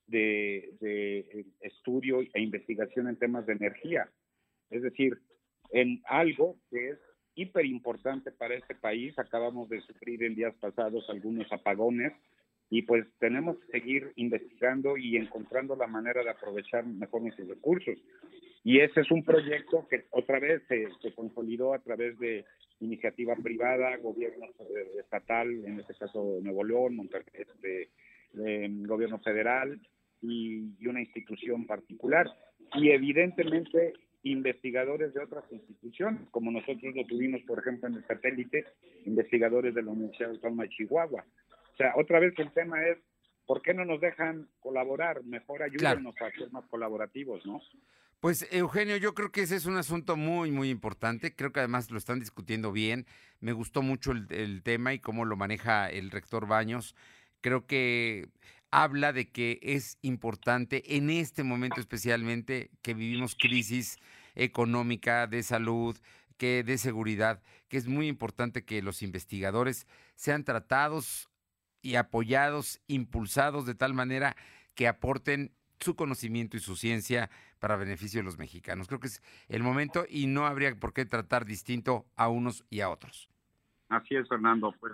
[0.07, 4.09] de, de estudio e investigación en temas de energía.
[4.69, 5.19] Es decir,
[5.71, 6.99] en algo que es
[7.36, 9.17] hiper importante para este país.
[9.17, 12.13] Acabamos de sufrir en días pasados algunos apagones
[12.69, 17.97] y pues tenemos que seguir investigando y encontrando la manera de aprovechar mejor nuestros recursos.
[18.63, 22.45] Y ese es un proyecto que otra vez se, se consolidó a través de
[22.79, 24.47] iniciativa privada, gobierno
[24.99, 27.89] estatal, en este caso Nuevo León, Monterrey, este,
[28.43, 29.79] eh, gobierno federal
[30.21, 32.27] y, y una institución particular.
[32.75, 33.93] Y evidentemente
[34.24, 38.65] investigadores de otras instituciones, como nosotros lo tuvimos, por ejemplo, en el satélite,
[39.05, 41.26] investigadores de la Universidad Autónoma de Chihuahua.
[41.74, 42.97] O sea, otra vez el tema es,
[43.45, 45.24] ¿por qué no nos dejan colaborar?
[45.24, 47.61] Mejor ayúdenos a ser más colaborativos, ¿no?
[48.21, 51.36] Pues Eugenio, yo creo que ese es un asunto muy, muy importante.
[51.36, 53.05] Creo que además lo están discutiendo bien.
[53.41, 56.95] Me gustó mucho el, el tema y cómo lo maneja el rector Baños.
[57.41, 58.30] Creo que
[58.74, 63.99] habla de que es importante en este momento especialmente que vivimos crisis
[64.34, 65.95] económica, de salud,
[66.38, 71.30] que de seguridad, que es muy importante que los investigadores sean tratados
[71.84, 74.36] y apoyados, impulsados de tal manera
[74.74, 78.88] que aporten su conocimiento y su ciencia para beneficio de los mexicanos.
[78.88, 82.82] Creo que es el momento y no habría por qué tratar distinto a unos y
[82.82, 83.30] a otros.
[83.89, 84.74] Así es, Fernando.
[84.80, 84.93] Pues,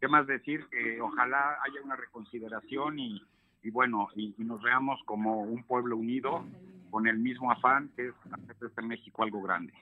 [0.00, 0.66] ¿qué más decir?
[0.70, 3.22] Que ojalá haya una reconsideración y,
[3.70, 6.44] bueno, y, nos veamos como un pueblo unido
[6.90, 9.72] con el mismo afán que es hacer de este México algo grande.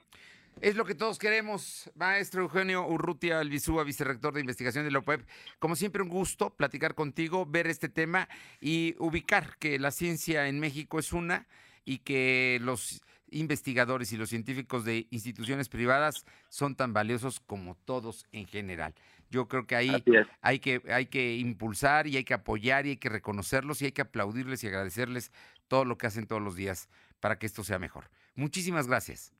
[0.61, 5.27] Es lo que todos queremos, maestro Eugenio Urrutia Albizúa, vicerrector de investigación de la OPEP.
[5.59, 8.29] Como siempre, un gusto platicar contigo, ver este tema
[8.61, 11.45] y ubicar que la ciencia en México es una
[11.83, 18.25] y que los investigadores y los científicos de instituciones privadas son tan valiosos como todos
[18.31, 18.95] en general.
[19.35, 19.91] Yo creo que ahí
[20.39, 23.91] hay que, hay que impulsar y hay que apoyar y hay que reconocerlos y hay
[23.91, 25.33] que aplaudirles y agradecerles
[25.67, 26.87] todo lo que hacen todos los días
[27.19, 28.09] para que esto sea mejor.
[28.35, 29.33] Muchísimas gracias.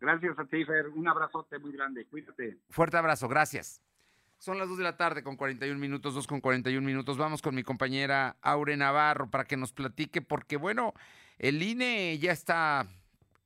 [0.00, 0.88] Gracias a ti, Fer.
[0.88, 2.06] Un abrazote muy grande.
[2.06, 2.56] Cuídate.
[2.70, 3.28] Fuerte abrazo.
[3.28, 3.82] Gracias.
[4.38, 7.18] Son las 2 de la tarde con 41 minutos, 2 con 41 minutos.
[7.18, 10.94] Vamos con mi compañera Aure Navarro para que nos platique, porque bueno,
[11.38, 12.86] el INE ya está,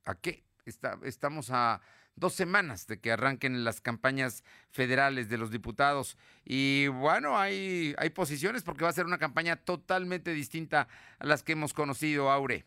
[0.05, 0.45] ¿a qué?
[0.65, 1.81] Está, estamos a
[2.19, 6.17] dos semanas de que arranquen las campañas federales de los diputados.
[6.45, 10.87] Y bueno, hay, hay posiciones porque va a ser una campaña totalmente distinta
[11.19, 12.65] a las que hemos conocido, Aure.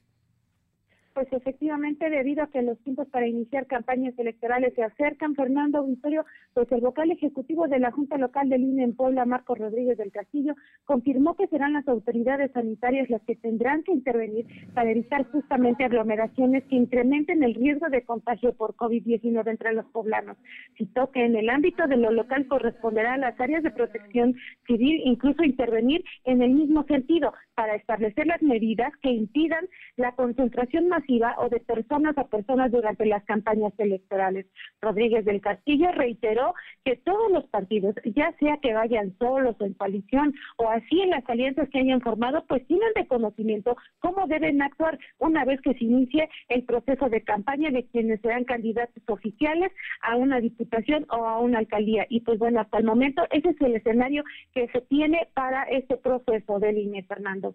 [1.14, 1.61] Pues efectivamente,
[2.10, 6.80] debido a que los tiempos para iniciar campañas electorales se acercan, Fernando Auditorio, pues el
[6.80, 10.54] vocal ejecutivo de la Junta Local del INE en Puebla, Marco Rodríguez del Castillo,
[10.84, 16.64] confirmó que serán las autoridades sanitarias las que tendrán que intervenir para evitar justamente aglomeraciones
[16.64, 20.36] que incrementen el riesgo de contagio por COVID-19 entre los poblanos.
[20.76, 24.34] Citó que en el ámbito de lo local corresponderá a las áreas de protección
[24.66, 30.88] civil incluso intervenir en el mismo sentido para establecer las medidas que impidan la concentración
[30.88, 31.02] más
[31.38, 34.46] o de personas a personas durante las campañas electorales.
[34.80, 39.74] Rodríguez del Castillo reiteró que todos los partidos, ya sea que vayan solos o en
[39.74, 44.62] coalición o así en las alianzas que hayan formado, pues tienen de conocimiento cómo deben
[44.62, 49.70] actuar una vez que se inicie el proceso de campaña de quienes serán candidatos oficiales
[50.00, 52.06] a una diputación o a una alcaldía.
[52.08, 54.24] Y pues bueno, hasta el momento ese es el escenario
[54.54, 57.54] que se tiene para este proceso de línea, Fernando.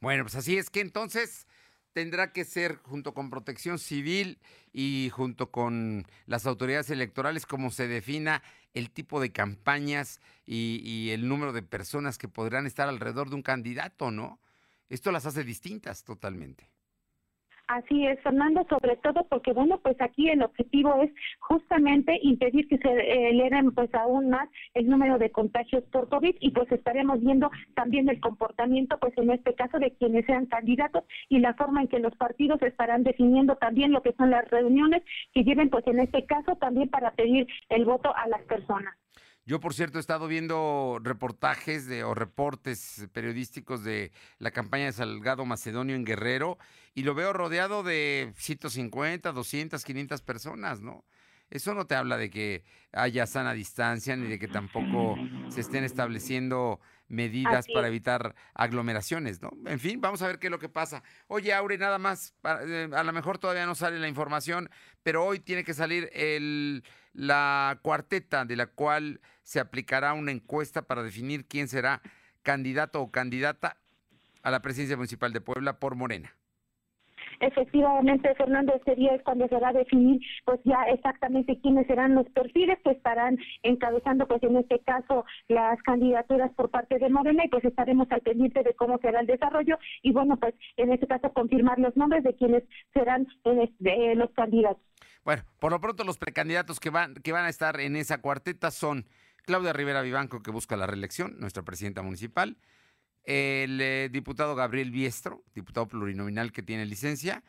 [0.00, 1.46] Bueno, pues así es que entonces
[1.96, 4.38] tendrá que ser junto con protección civil
[4.70, 8.42] y junto con las autoridades electorales como se defina
[8.74, 13.36] el tipo de campañas y, y, el número de personas que podrán estar alrededor de
[13.36, 14.38] un candidato, ¿no?
[14.90, 16.68] Esto las hace distintas totalmente.
[17.68, 21.10] Así es, Fernando, sobre todo porque, bueno, pues aquí el objetivo es
[21.40, 26.36] justamente impedir que se eh, eleven pues aún más el número de contagios por COVID
[26.38, 31.02] y pues estaremos viendo también el comportamiento, pues en este caso, de quienes sean candidatos
[31.28, 35.02] y la forma en que los partidos estarán definiendo también lo que son las reuniones
[35.34, 38.94] que lleven, pues en este caso, también para pedir el voto a las personas.
[39.48, 44.92] Yo, por cierto, he estado viendo reportajes de, o reportes periodísticos de la campaña de
[44.92, 46.58] Salgado Macedonio en Guerrero
[46.94, 51.04] y lo veo rodeado de 150, 200, 500 personas, ¿no?
[51.48, 55.16] Eso no te habla de que haya sana distancia ni de que tampoco
[55.48, 59.50] se estén estableciendo medidas para evitar aglomeraciones, ¿no?
[59.66, 61.04] En fin, vamos a ver qué es lo que pasa.
[61.28, 62.34] Oye, Aure, nada más,
[62.66, 64.68] eh, a lo mejor todavía no sale la información,
[65.04, 66.82] pero hoy tiene que salir el,
[67.16, 72.02] la cuarteta de la cual se aplicará una encuesta para definir quién será
[72.42, 73.78] candidato o candidata
[74.42, 76.34] a la presidencia municipal de Puebla por Morena.
[77.40, 82.14] Efectivamente, Fernando, este día es cuando se va a definir pues ya exactamente quiénes serán
[82.14, 87.44] los perfiles que estarán encabezando pues en este caso las candidaturas por parte de Morena
[87.44, 91.06] y pues estaremos al pendiente de cómo será el desarrollo y bueno, pues en este
[91.06, 92.62] caso confirmar los nombres de quienes
[92.94, 94.82] serán este, los candidatos.
[95.26, 98.70] Bueno, por lo pronto los precandidatos que van, que van a estar en esa cuarteta
[98.70, 99.08] son
[99.44, 102.56] Claudia Rivera Vivanco, que busca la reelección, nuestra presidenta municipal,
[103.24, 107.42] el eh, diputado Gabriel Biestro, diputado plurinominal que tiene licencia,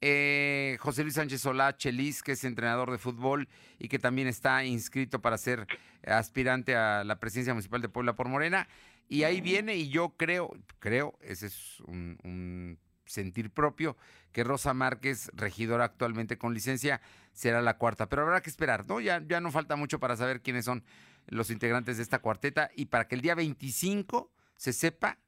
[0.00, 3.48] eh, José Luis Sánchez Solá Chelis, que es entrenador de fútbol
[3.80, 5.66] y que también está inscrito para ser
[6.06, 8.68] aspirante a la presidencia municipal de Puebla por Morena.
[9.08, 13.96] Y ahí viene, y yo creo, creo, ese es un, sentir propio,
[14.32, 17.00] que Rosa Márquez, regidora actualmente con licencia,
[17.32, 18.08] será la cuarta.
[18.08, 19.00] Pero habrá que esperar, ¿no?
[19.00, 20.84] Ya, ya no falta mucho para saber quiénes son
[21.26, 25.18] los integrantes de esta cuarteta y para que el día 25 se sepa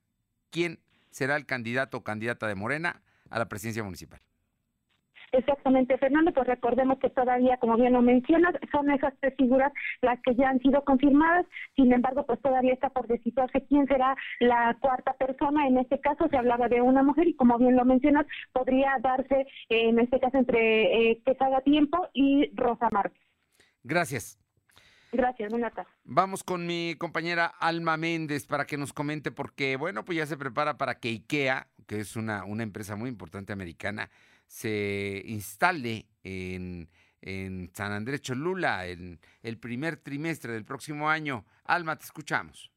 [0.50, 4.20] quién será el candidato o candidata de Morena a la presidencia municipal.
[5.32, 10.20] Exactamente, Fernando, pues recordemos que todavía, como bien lo mencionas, son esas tres figuras las
[10.22, 14.76] que ya han sido confirmadas, sin embargo, pues todavía está por decidirse quién será la
[14.80, 18.26] cuarta persona, en este caso se hablaba de una mujer y como bien lo mencionas,
[18.52, 23.20] podría darse en este caso entre eh, Quesada Tiempo y Rosa Márquez.
[23.82, 24.38] Gracias.
[25.12, 25.92] Gracias, buenas tardes.
[26.04, 30.36] Vamos con mi compañera Alma Méndez para que nos comente, porque bueno, pues ya se
[30.36, 34.10] prepara para que IKEA, que es una, una empresa muy importante americana,
[34.48, 36.90] se instale en,
[37.20, 41.46] en San Andrés Cholula en el primer trimestre del próximo año.
[41.64, 42.72] Alma, te escuchamos.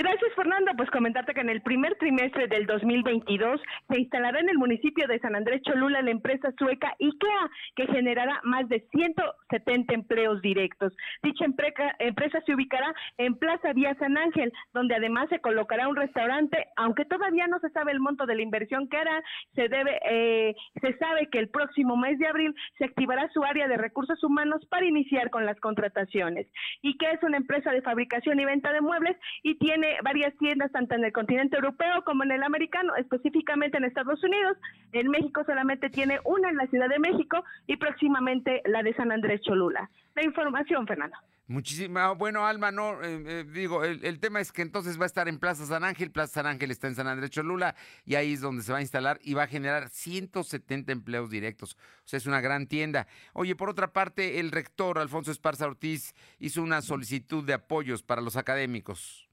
[0.00, 0.72] Gracias, Fernando.
[0.78, 5.18] Pues comentarte que en el primer trimestre del 2022 se instalará en el municipio de
[5.18, 10.94] San Andrés Cholula la empresa sueca IKEA, que generará más de 170 empleos directos.
[11.22, 16.68] Dicha empresa se ubicará en Plaza Vía San Ángel, donde además se colocará un restaurante,
[16.76, 19.22] aunque todavía no se sabe el monto de la inversión que hará,
[19.54, 23.68] se debe, eh, se sabe que el próximo mes de abril se activará su área
[23.68, 26.46] de recursos humanos para iniciar con las contrataciones.
[26.82, 30.94] IKEA es una empresa de fabricación y venta de muebles y tiene varias tiendas tanto
[30.94, 34.56] en el continente europeo como en el americano, específicamente en Estados Unidos.
[34.92, 39.12] En México solamente tiene una en la Ciudad de México y próximamente la de San
[39.12, 39.90] Andrés Cholula.
[40.14, 41.16] La información, Fernando.
[41.50, 45.26] Muchísima, bueno, Alma, no, eh, eh, digo, el, tema es que entonces va a estar
[45.26, 47.74] en Plaza San Ángel, Plaza San Ángel está en San Andrés Cholula,
[48.04, 51.74] y ahí es donde se va a instalar y va a generar 170 empleos directos.
[51.74, 53.08] O sea, es una gran tienda.
[53.32, 58.22] Oye, por otra parte, el rector Alfonso Esparza Ortiz hizo una solicitud de apoyos para
[58.22, 59.28] los académicos.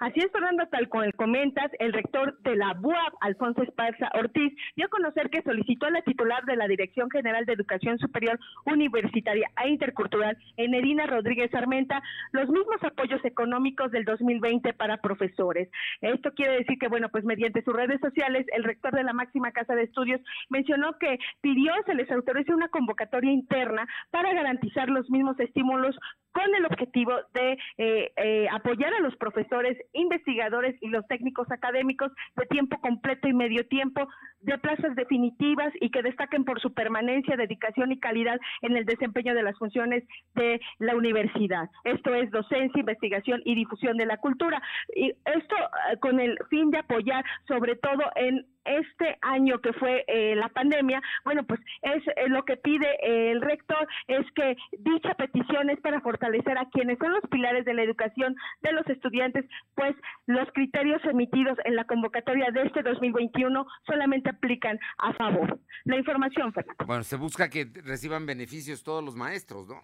[0.00, 4.86] Así es, Fernando, tal como comentas, el rector de la BUAP, Alfonso Esparza Ortiz, dio
[4.86, 9.50] a conocer que solicitó a la titular de la Dirección General de Educación Superior Universitaria
[9.62, 15.68] e Intercultural, Enedina Rodríguez Armenta, los mismos apoyos económicos del 2020 para profesores.
[16.00, 19.52] Esto quiere decir que, bueno, pues mediante sus redes sociales, el rector de la máxima
[19.52, 25.10] casa de estudios mencionó que pidió se les autorice una convocatoria interna para garantizar los
[25.10, 25.94] mismos estímulos
[26.32, 32.12] con el objetivo de eh, eh, apoyar a los profesores investigadores y los técnicos académicos
[32.36, 34.08] de tiempo completo y medio tiempo
[34.40, 39.34] de plazas definitivas y que destaquen por su permanencia, dedicación y calidad en el desempeño
[39.34, 40.04] de las funciones
[40.34, 41.68] de la universidad.
[41.84, 44.62] Esto es docencia, investigación y difusión de la cultura.
[44.94, 45.56] Y esto
[45.92, 50.48] eh, con el fin de apoyar sobre todo en este año que fue eh, la
[50.48, 52.86] pandemia, bueno, pues es eh, lo que pide
[53.30, 57.74] el rector es que dicha petición es para fortalecer a quienes son los pilares de
[57.74, 59.44] la educación de los estudiantes,
[59.74, 59.94] pues
[60.26, 65.58] los criterios emitidos en la convocatoria de este 2021 solamente aplican a favor.
[65.84, 66.84] La información, Fernando.
[66.86, 69.80] Bueno, se busca que reciban beneficios todos los maestros, ¿no?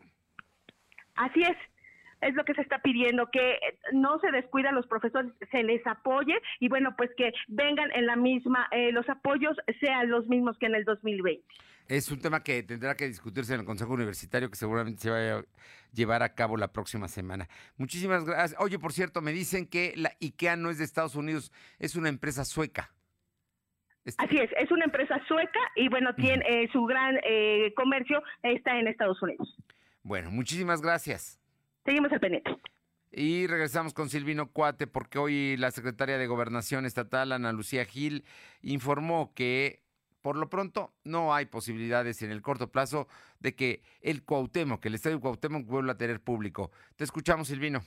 [1.17, 1.57] Así es,
[2.21, 3.59] es lo que se está pidiendo, que
[3.93, 8.07] no se descuida a los profesores, se les apoye y bueno, pues que vengan en
[8.07, 11.45] la misma, eh, los apoyos sean los mismos que en el 2020.
[11.89, 15.39] Es un tema que tendrá que discutirse en el Consejo Universitario, que seguramente se va
[15.39, 15.45] a
[15.93, 17.49] llevar a cabo la próxima semana.
[17.77, 18.61] Muchísimas gracias.
[18.61, 22.09] Oye, por cierto, me dicen que la IKEA no es de Estados Unidos, es una
[22.09, 22.91] empresa sueca.
[24.19, 28.79] Así es, es una empresa sueca y bueno, tiene eh, su gran eh, comercio está
[28.79, 29.57] en Estados Unidos.
[30.03, 31.41] Bueno, muchísimas gracias.
[31.87, 32.51] Seguimos al pendiente.
[33.13, 38.25] Y regresamos con Silvino Cuate porque hoy la secretaria de Gobernación Estatal, Ana Lucía Gil,
[38.61, 39.81] informó que
[40.21, 43.07] por lo pronto no hay posibilidades en el corto plazo
[43.39, 46.73] de que el Cuauhtémoc, que el Estadio Cuauhtémoc vuelva a tener público.
[46.97, 47.83] Te escuchamos, Silvino.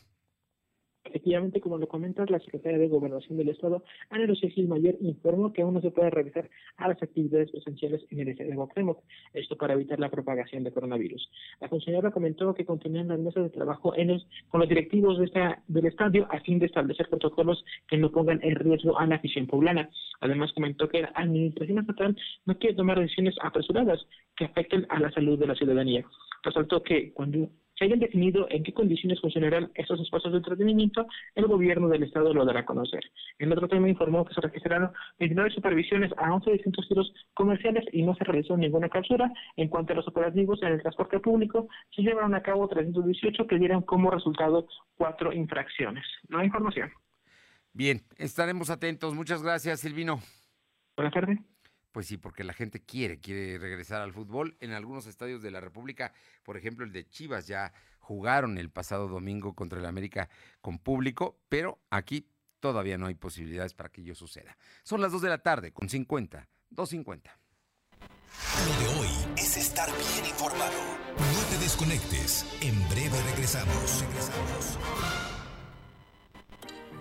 [1.06, 5.54] Efectivamente, como lo comentas, la Secretaria de Gobernación del Estado, Ana Lucía Gil Mayer, informó
[5.54, 9.02] que aún no se puede realizar a las actividades presenciales en el Estadio Cuauhtémoc,
[9.34, 11.30] esto para evitar la propagación de coronavirus.
[11.62, 15.26] La funcionaria comentó que continúan las mesas de trabajo en los, con los directivos de
[15.26, 19.16] esta, del estadio a fin de establecer protocolos que no pongan en riesgo a la
[19.16, 19.89] afición poblana.
[20.22, 25.12] Además, comentó que la Administración Estatal no quiere tomar decisiones apresuradas que afecten a la
[25.12, 26.06] salud de la ciudadanía.
[26.44, 31.48] Resaltó que cuando se hayan definido en qué condiciones funcionarán estos espacios de entretenimiento, el
[31.48, 33.00] gobierno del Estado lo dará a conocer.
[33.40, 38.04] En otro tema informó que se registraron 29 supervisiones a 11 distintos giros comerciales y
[38.04, 39.32] no se realizó ninguna captura.
[39.56, 43.58] En cuanto a los operativos en el transporte público, se llevaron a cabo 318 que
[43.58, 44.68] dieron como resultado
[44.98, 46.04] cuatro infracciones.
[46.28, 46.92] No hay información.
[47.72, 49.16] Bien, estaremos atentos.
[49.16, 50.20] Muchas gracias, Silvino.
[50.98, 51.40] Buenas tardes.
[51.92, 54.56] Pues sí, porque la gente quiere, quiere regresar al fútbol.
[54.60, 56.14] En algunos estadios de la República,
[56.44, 60.30] por ejemplo el de Chivas, ya jugaron el pasado domingo contra el América
[60.62, 62.28] con público, pero aquí
[62.60, 64.58] todavía no hay posibilidades para que ello suceda.
[64.84, 67.40] Son las 2 de la tarde, con 50 250.
[68.66, 70.72] Lo de hoy es estar bien informado.
[71.18, 72.46] No te desconectes.
[72.62, 74.02] En breve regresamos.
[74.02, 75.28] Regresamos.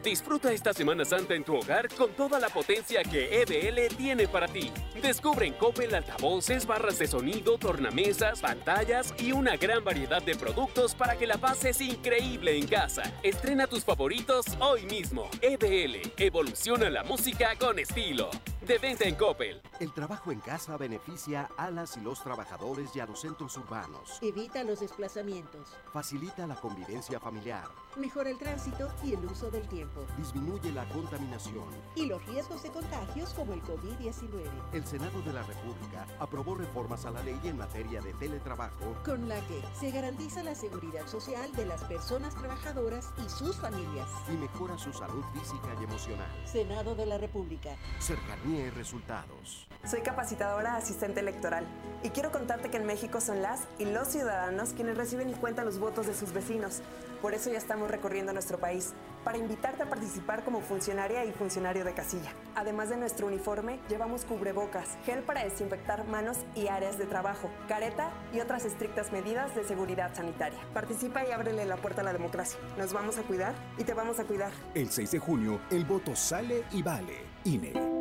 [0.03, 4.47] Disfruta esta Semana Santa en tu hogar con toda la potencia que EBL tiene para
[4.47, 4.71] ti.
[5.03, 10.95] Descubre en Coppel altavoces, barras de sonido, tornamesas, pantallas y una gran variedad de productos
[10.95, 13.13] para que la pases increíble en casa.
[13.23, 15.29] Estrena tus favoritos hoy mismo.
[15.41, 18.31] EBL, evoluciona la música con estilo.
[18.67, 19.61] De venta en Coppel.
[19.81, 24.19] El trabajo en casa beneficia a las y los trabajadores y a los centros urbanos.
[24.23, 25.77] Evita los desplazamientos.
[25.93, 27.65] Facilita la convivencia familiar.
[27.99, 30.07] Mejora el tránsito y el uso del tiempo.
[30.17, 31.65] Disminuye la contaminación.
[31.97, 34.45] Y los riesgos de contagios como el COVID-19.
[34.73, 38.95] El Senado de la República aprobó reformas a la ley en materia de teletrabajo.
[39.05, 44.09] Con la que se garantiza la seguridad social de las personas trabajadoras y sus familias.
[44.33, 46.31] Y mejora su salud física y emocional.
[46.45, 47.71] Senado de la República.
[47.99, 49.67] Cercanía y resultados.
[49.85, 51.67] Soy capacitadora asistente electoral
[52.03, 55.67] y quiero contarte que en México son las y los ciudadanos quienes reciben y cuentan
[55.67, 56.83] los votos de sus vecinos.
[57.23, 58.95] Por eso ya estamos recorriendo nuestro país,
[59.25, 62.33] para invitarte a participar como funcionaria y funcionario de casilla.
[62.55, 68.11] Además de nuestro uniforme, llevamos cubrebocas, gel para desinfectar manos y áreas de trabajo, careta
[68.33, 70.59] y otras estrictas medidas de seguridad sanitaria.
[70.73, 72.59] Participa y ábrele la puerta a la democracia.
[72.79, 74.53] Nos vamos a cuidar y te vamos a cuidar.
[74.75, 77.19] El 6 de junio, el voto sale y vale.
[77.45, 77.98] INE.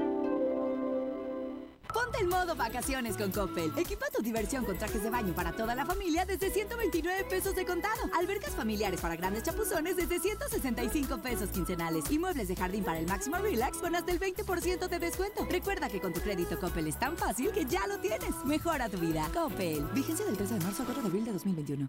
[2.20, 3.72] En modo vacaciones con Coppel.
[3.78, 7.66] Equipa tu diversión con trajes de baño para toda la familia desde 129 pesos de
[7.66, 8.10] contado.
[8.18, 12.10] Albercas familiares para grandes chapuzones desde 165 pesos quincenales.
[12.10, 15.46] Y muebles de jardín para el máximo relax con hasta el 20% de descuento.
[15.50, 18.34] Recuerda que con tu crédito Coppel es tan fácil que ya lo tienes.
[18.46, 19.30] Mejora tu vida.
[19.34, 19.84] Coppel.
[19.94, 21.88] Vigencia del 13 de marzo al 4 de abril de 2021.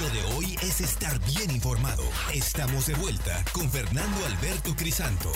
[0.00, 2.02] Lo de hoy es estar bien informado.
[2.32, 5.32] Estamos de vuelta con Fernando Alberto Crisanto.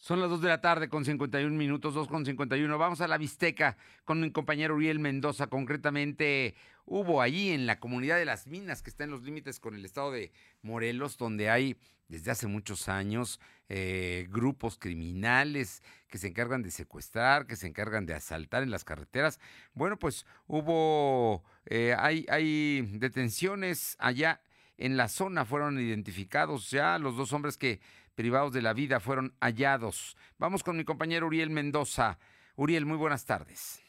[0.00, 2.78] Son las 2 de la tarde con 51 minutos, 2 con 51.
[2.78, 3.76] Vamos a la Visteca
[4.06, 5.48] con mi compañero Uriel Mendoza.
[5.48, 6.54] Concretamente,
[6.86, 9.84] hubo allí en la comunidad de Las Minas, que está en los límites con el
[9.84, 10.32] estado de
[10.62, 11.76] Morelos, donde hay
[12.08, 18.06] desde hace muchos años eh, grupos criminales que se encargan de secuestrar, que se encargan
[18.06, 19.38] de asaltar en las carreteras.
[19.74, 24.40] Bueno, pues hubo, eh, hay, hay detenciones allá
[24.80, 27.80] en la zona, fueron identificados ya los dos hombres que
[28.14, 30.16] privados de la vida fueron hallados.
[30.38, 32.18] Vamos con mi compañero Uriel Mendoza.
[32.56, 33.82] Uriel, muy buenas tardes.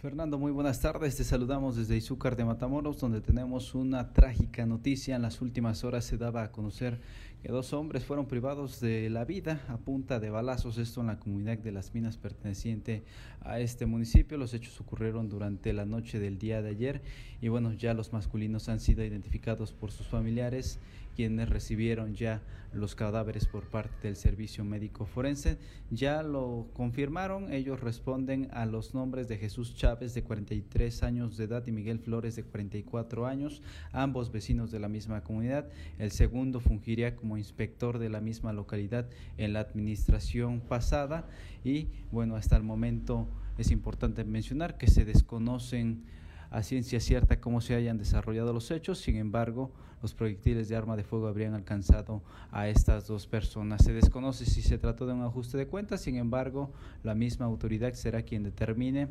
[0.00, 1.16] Fernando, muy buenas tardes.
[1.16, 5.16] Te saludamos desde Izúcar de Matamoros, donde tenemos una trágica noticia.
[5.16, 7.00] En las últimas horas se daba a conocer
[7.42, 11.18] que dos hombres fueron privados de la vida a punta de balazos, esto en la
[11.18, 13.04] comunidad de Las Minas perteneciente
[13.40, 14.36] a este municipio.
[14.38, 17.02] Los hechos ocurrieron durante la noche del día de ayer
[17.40, 20.80] y bueno, ya los masculinos han sido identificados por sus familiares
[21.18, 25.58] quienes recibieron ya los cadáveres por parte del servicio médico forense.
[25.90, 31.46] Ya lo confirmaron, ellos responden a los nombres de Jesús Chávez de 43 años de
[31.46, 35.68] edad y Miguel Flores de 44 años, ambos vecinos de la misma comunidad.
[35.98, 41.28] El segundo fungiría como inspector de la misma localidad en la administración pasada.
[41.64, 46.04] Y bueno, hasta el momento es importante mencionar que se desconocen
[46.50, 49.70] a ciencia cierta cómo se hayan desarrollado los hechos, sin embargo,
[50.00, 53.84] los proyectiles de arma de fuego habrían alcanzado a estas dos personas.
[53.84, 56.72] Se desconoce si se trató de un ajuste de cuentas, sin embargo,
[57.02, 59.08] la misma autoridad será quien determine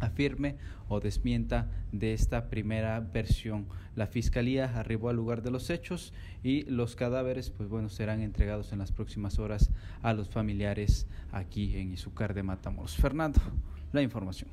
[0.00, 0.56] afirme
[0.88, 3.66] o desmienta de esta primera versión.
[3.94, 8.72] La fiscalía arribó al lugar de los hechos y los cadáveres, pues bueno, serán entregados
[8.72, 9.70] en las próximas horas
[10.02, 12.96] a los familiares aquí en Izúcar de Matamoros.
[12.96, 13.40] Fernando,
[13.92, 14.50] la información.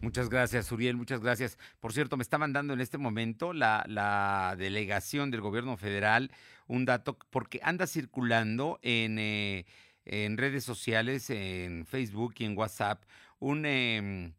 [0.00, 1.56] Muchas gracias, Uriel, muchas gracias.
[1.80, 6.30] Por cierto, me está mandando en este momento la, la delegación del gobierno federal
[6.66, 9.64] un dato, porque anda circulando en, eh,
[10.04, 13.02] en redes sociales, en Facebook y en WhatsApp,
[13.38, 14.32] un, eh,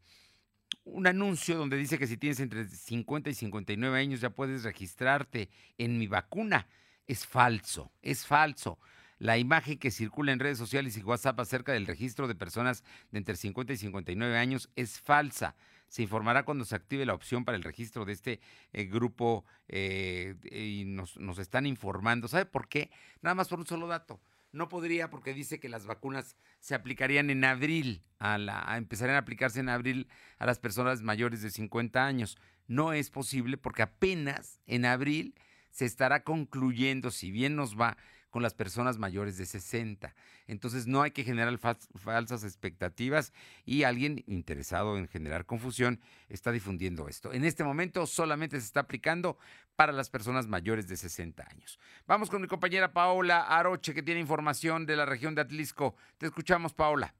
[0.86, 5.49] un anuncio donde dice que si tienes entre 50 y 59 años ya puedes registrarte
[5.78, 6.68] en mi vacuna.
[7.07, 8.80] Es falso, es falso.
[9.18, 13.20] La imagen que circula en redes sociales y WhatsApp acerca del registro de personas de
[13.20, 15.55] entre 50 y 59 años es falsa.
[15.88, 18.39] Se informará cuando se active la opción para el registro de este
[18.74, 22.28] eh, grupo eh, y nos, nos están informando.
[22.28, 22.89] ¿Sabe por qué?
[23.22, 24.20] Nada más por un solo dato.
[24.56, 29.20] No podría porque dice que las vacunas se aplicarían en abril, a la, empezarían a
[29.20, 30.08] aplicarse en abril
[30.39, 32.38] a las personas mayores de 50 años.
[32.66, 35.36] No es posible porque apenas en abril
[35.72, 37.97] se estará concluyendo, si bien nos va,
[38.36, 40.14] con las personas mayores de 60.
[40.48, 43.32] Entonces no hay que generar falsas expectativas
[43.64, 47.32] y alguien interesado en generar confusión está difundiendo esto.
[47.32, 49.38] En este momento solamente se está aplicando
[49.78, 51.80] para las personas mayores de 60 años.
[52.08, 55.96] Vamos con mi compañera Paola Aroche que tiene información de la región de Atlisco.
[56.18, 57.16] Te escuchamos, Paola.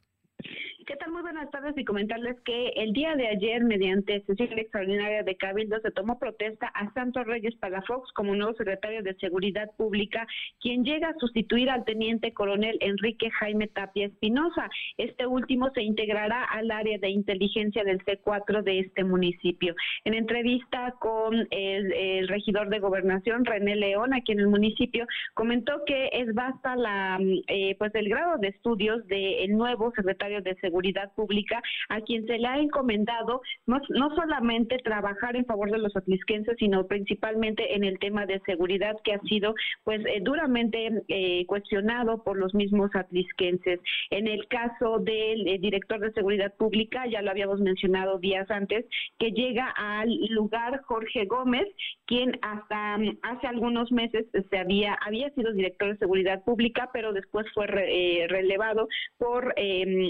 [0.86, 5.80] ¿Qué buenas tardes y comentarles que el día de ayer, mediante sesión extraordinaria de Cabildo,
[5.82, 10.28] se tomó protesta a Santos Reyes Palafox como nuevo secretario de Seguridad Pública,
[10.62, 14.70] quien llega a sustituir al teniente coronel Enrique Jaime Tapia Espinosa.
[14.98, 19.74] Este último se integrará al área de inteligencia del C4 de este municipio.
[20.04, 26.10] En entrevista con el, regidor de gobernación, René León, aquí en el municipio, comentó que
[26.14, 27.18] es basta la,
[27.48, 30.75] eh, pues el grado de estudios del nuevo secretario de Seguridad
[31.16, 33.80] Pública, a quien se le ha encomendado no,
[34.16, 39.14] solamente trabajar en favor de los atlisquenses, sino principalmente en el tema de seguridad que
[39.14, 43.80] ha sido pues eh, duramente eh, cuestionado por los mismos atlisquenses.
[44.10, 48.86] En el caso del eh, director de Seguridad Pública, ya lo habíamos mencionado días antes,
[49.18, 51.68] que llega al lugar Jorge Gómez,
[52.06, 57.14] quien hasta mm, hace algunos meses se había, había sido director de Seguridad Pública, pero
[57.14, 59.54] después fue relevado por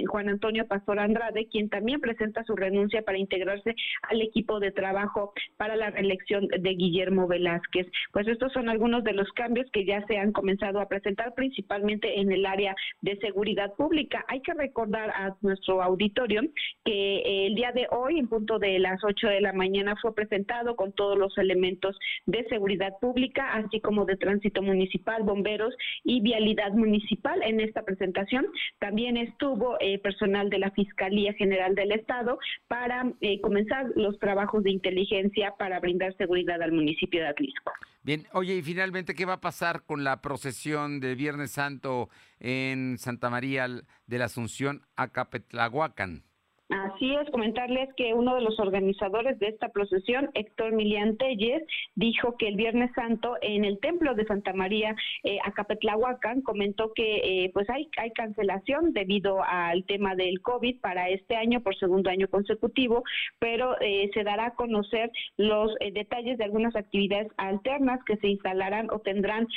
[0.07, 5.33] Juan Antonio Pastor Andrade, quien también presenta su renuncia para integrarse al equipo de trabajo
[5.57, 7.87] para la reelección de Guillermo Velázquez.
[8.13, 12.19] Pues estos son algunos de los cambios que ya se han comenzado a presentar principalmente
[12.21, 14.23] en el área de seguridad pública.
[14.27, 16.41] Hay que recordar a nuestro auditorio
[16.83, 20.75] que el día de hoy, en punto de las 8 de la mañana, fue presentado
[20.75, 26.71] con todos los elementos de seguridad pública, así como de tránsito municipal, bomberos y vialidad
[26.73, 27.41] municipal.
[27.43, 28.47] En esta presentación
[28.79, 32.37] también estuvo eh, personal de la Fiscalía General del Estado
[32.67, 37.71] para eh, comenzar los trabajos de inteligencia para brindar seguridad al municipio de Atlisco.
[38.03, 42.97] Bien, oye, y finalmente, ¿qué va a pasar con la procesión de Viernes Santo en
[42.99, 46.23] Santa María de la Asunción a Capetlahuacan?
[46.69, 51.61] Así es, comentarles que uno de los organizadores de esta procesión, Héctor Milian Telles,
[51.93, 57.17] dijo que el Viernes Santo en el Templo de Santa María eh, Acapetlahuacan comentó que
[57.17, 62.27] eh, pues hay, cancelación debido al tema del COVID para este año por segundo año
[62.29, 63.03] consecutivo,
[63.37, 68.27] pero eh, se dará a conocer los eh, detalles de algunas actividades alternas que se
[68.27, 69.47] instalarán o tendrán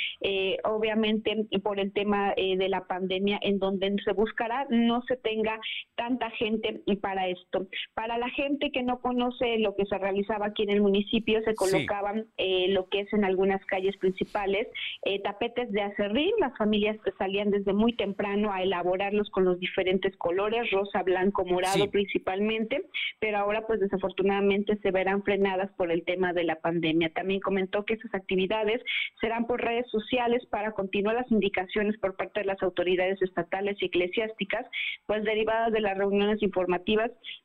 [0.63, 5.59] obviamente por el tema de la pandemia en donde se buscará no se tenga
[5.95, 7.67] tanta gente para esto.
[7.93, 11.55] Para la gente que no conoce lo que se realizaba aquí en el municipio, se
[11.55, 14.67] colocaban eh, lo que es en algunas calles principales
[15.03, 16.31] eh, tapetes de acerrín.
[16.39, 21.89] Las familias salían desde muy temprano a elaborarlos con los diferentes colores, rosa, blanco, morado
[21.89, 22.83] principalmente,
[23.19, 27.11] pero ahora pues desafortunadamente se verán frenadas por el tema de la pandemia.
[27.11, 28.81] También comentó que esas actividades
[29.21, 33.85] serán por redes sociales para continuar las indicaciones por parte de las autoridades estatales y
[33.85, 34.65] eclesiásticas,
[35.05, 36.88] pues derivadas de las reuniones informativas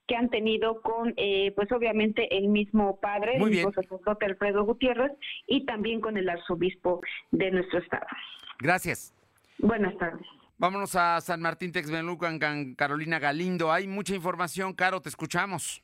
[0.06, 5.12] que han tenido con, eh, pues obviamente, el mismo padre, el sacerdote Alfredo Gutiérrez,
[5.46, 8.06] y también con el arzobispo de nuestro estado.
[8.58, 9.14] Gracias.
[9.58, 10.26] Buenas tardes.
[10.56, 13.72] Vámonos a San Martín Texmelucan, Carolina Galindo.
[13.72, 15.82] Hay mucha información, Caro, te escuchamos.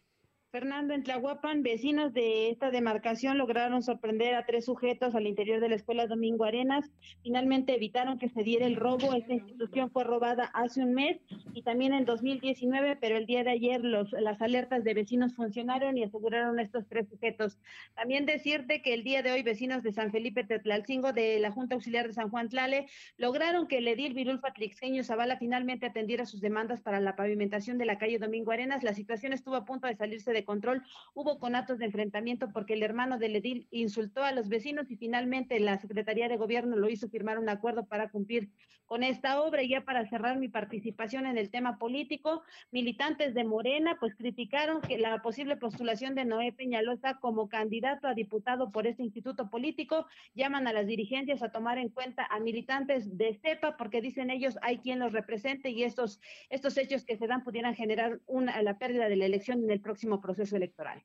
[0.50, 5.68] Fernando, en Tlahuapan, vecinos de esta demarcación lograron sorprender a tres sujetos al interior de
[5.68, 6.90] la escuela Domingo Arenas.
[7.22, 9.14] Finalmente evitaron que se diera el robo.
[9.14, 11.20] Esta institución fue robada hace un mes
[11.54, 15.96] y también en 2019, pero el día de ayer los, las alertas de vecinos funcionaron
[15.96, 17.56] y aseguraron estos tres sujetos.
[17.94, 21.76] También decirte que el día de hoy vecinos de San Felipe Tetlalcingo de la Junta
[21.76, 22.86] Auxiliar de San Juan Tlale
[23.18, 27.86] lograron que el edil Virulfa Tlixeño Zavala finalmente atendiera sus demandas para la pavimentación de
[27.86, 28.82] la calle Domingo Arenas.
[28.82, 30.82] La situación estuvo a punto de salirse de control.
[31.14, 35.58] Hubo conatos de enfrentamiento porque el hermano del edil insultó a los vecinos y finalmente
[35.60, 38.50] la Secretaría de Gobierno lo hizo firmar un acuerdo para cumplir
[38.90, 39.62] con esta obra.
[39.62, 44.80] Y ya para cerrar mi participación en el tema político, militantes de Morena pues criticaron
[44.80, 50.06] que la posible postulación de Noé Peñalosa como candidato a diputado por este instituto político.
[50.34, 54.58] Llaman a las dirigencias a tomar en cuenta a militantes de CEPA porque dicen ellos
[54.62, 56.18] hay quien los represente y estos,
[56.48, 59.80] estos hechos que se dan pudieran generar una, la pérdida de la elección en el
[59.80, 61.04] próximo proceso proceso electoral.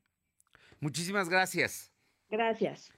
[0.80, 1.92] Muchísimas gracias.
[2.30, 2.92] Gracias.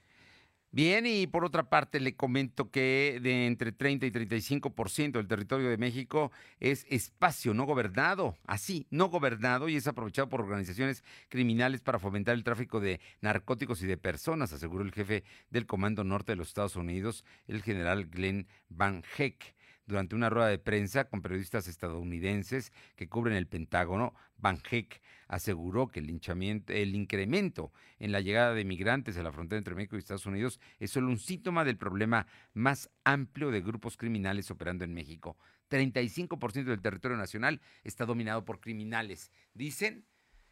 [0.71, 5.71] Bien, y por otra parte le comento que de entre 30 y 35% del territorio
[5.71, 11.81] de México es espacio no gobernado, así, no gobernado y es aprovechado por organizaciones criminales
[11.81, 16.33] para fomentar el tráfico de narcóticos y de personas, aseguró el jefe del Comando Norte
[16.33, 19.58] de los Estados Unidos, el general Glenn Van Heck.
[19.89, 25.89] Durante una rueda de prensa con periodistas estadounidenses que cubren el Pentágono, Van Heck aseguró
[25.89, 29.97] que el, linchamiento, el incremento en la llegada de migrantes a la frontera entre México
[29.97, 34.85] y Estados Unidos es solo un síntoma del problema más amplio de grupos criminales operando
[34.85, 35.39] en México.
[35.71, 39.33] 35% del territorio nacional está dominado por criminales.
[39.55, 40.05] Dicen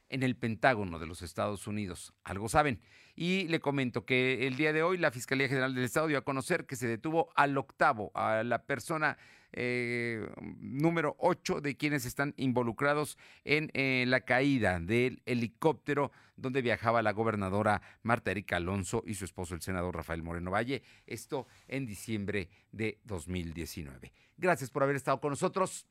[0.09, 2.15] en el Pentágono de los Estados Unidos.
[2.25, 2.81] Algo saben.
[3.15, 6.25] Y le comento que el día de hoy la Fiscalía General del Estado dio a
[6.25, 9.17] conocer que se detuvo al octavo, a la persona
[9.53, 10.29] eh,
[10.59, 17.13] número 8 de quienes están involucrados en eh, la caída del helicóptero donde viajaba la
[17.13, 20.83] gobernadora Marta Erika Alonso y su esposo el senador Rafael Moreno Valle.
[21.07, 24.13] Esto en diciembre de 2019.
[24.37, 25.87] Gracias por haber estado con nosotros.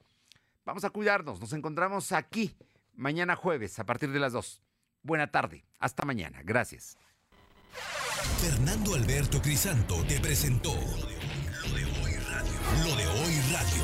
[0.63, 1.39] Vamos a cuidarnos.
[1.39, 2.55] Nos encontramos aquí
[2.95, 4.61] mañana jueves a partir de las 2.
[5.03, 5.65] Buena tarde.
[5.79, 6.41] Hasta mañana.
[6.43, 6.97] Gracias.
[8.41, 12.53] Fernando Alberto Crisanto te presentó Lo de Hoy Radio.
[12.83, 13.83] Lo de Hoy Radio.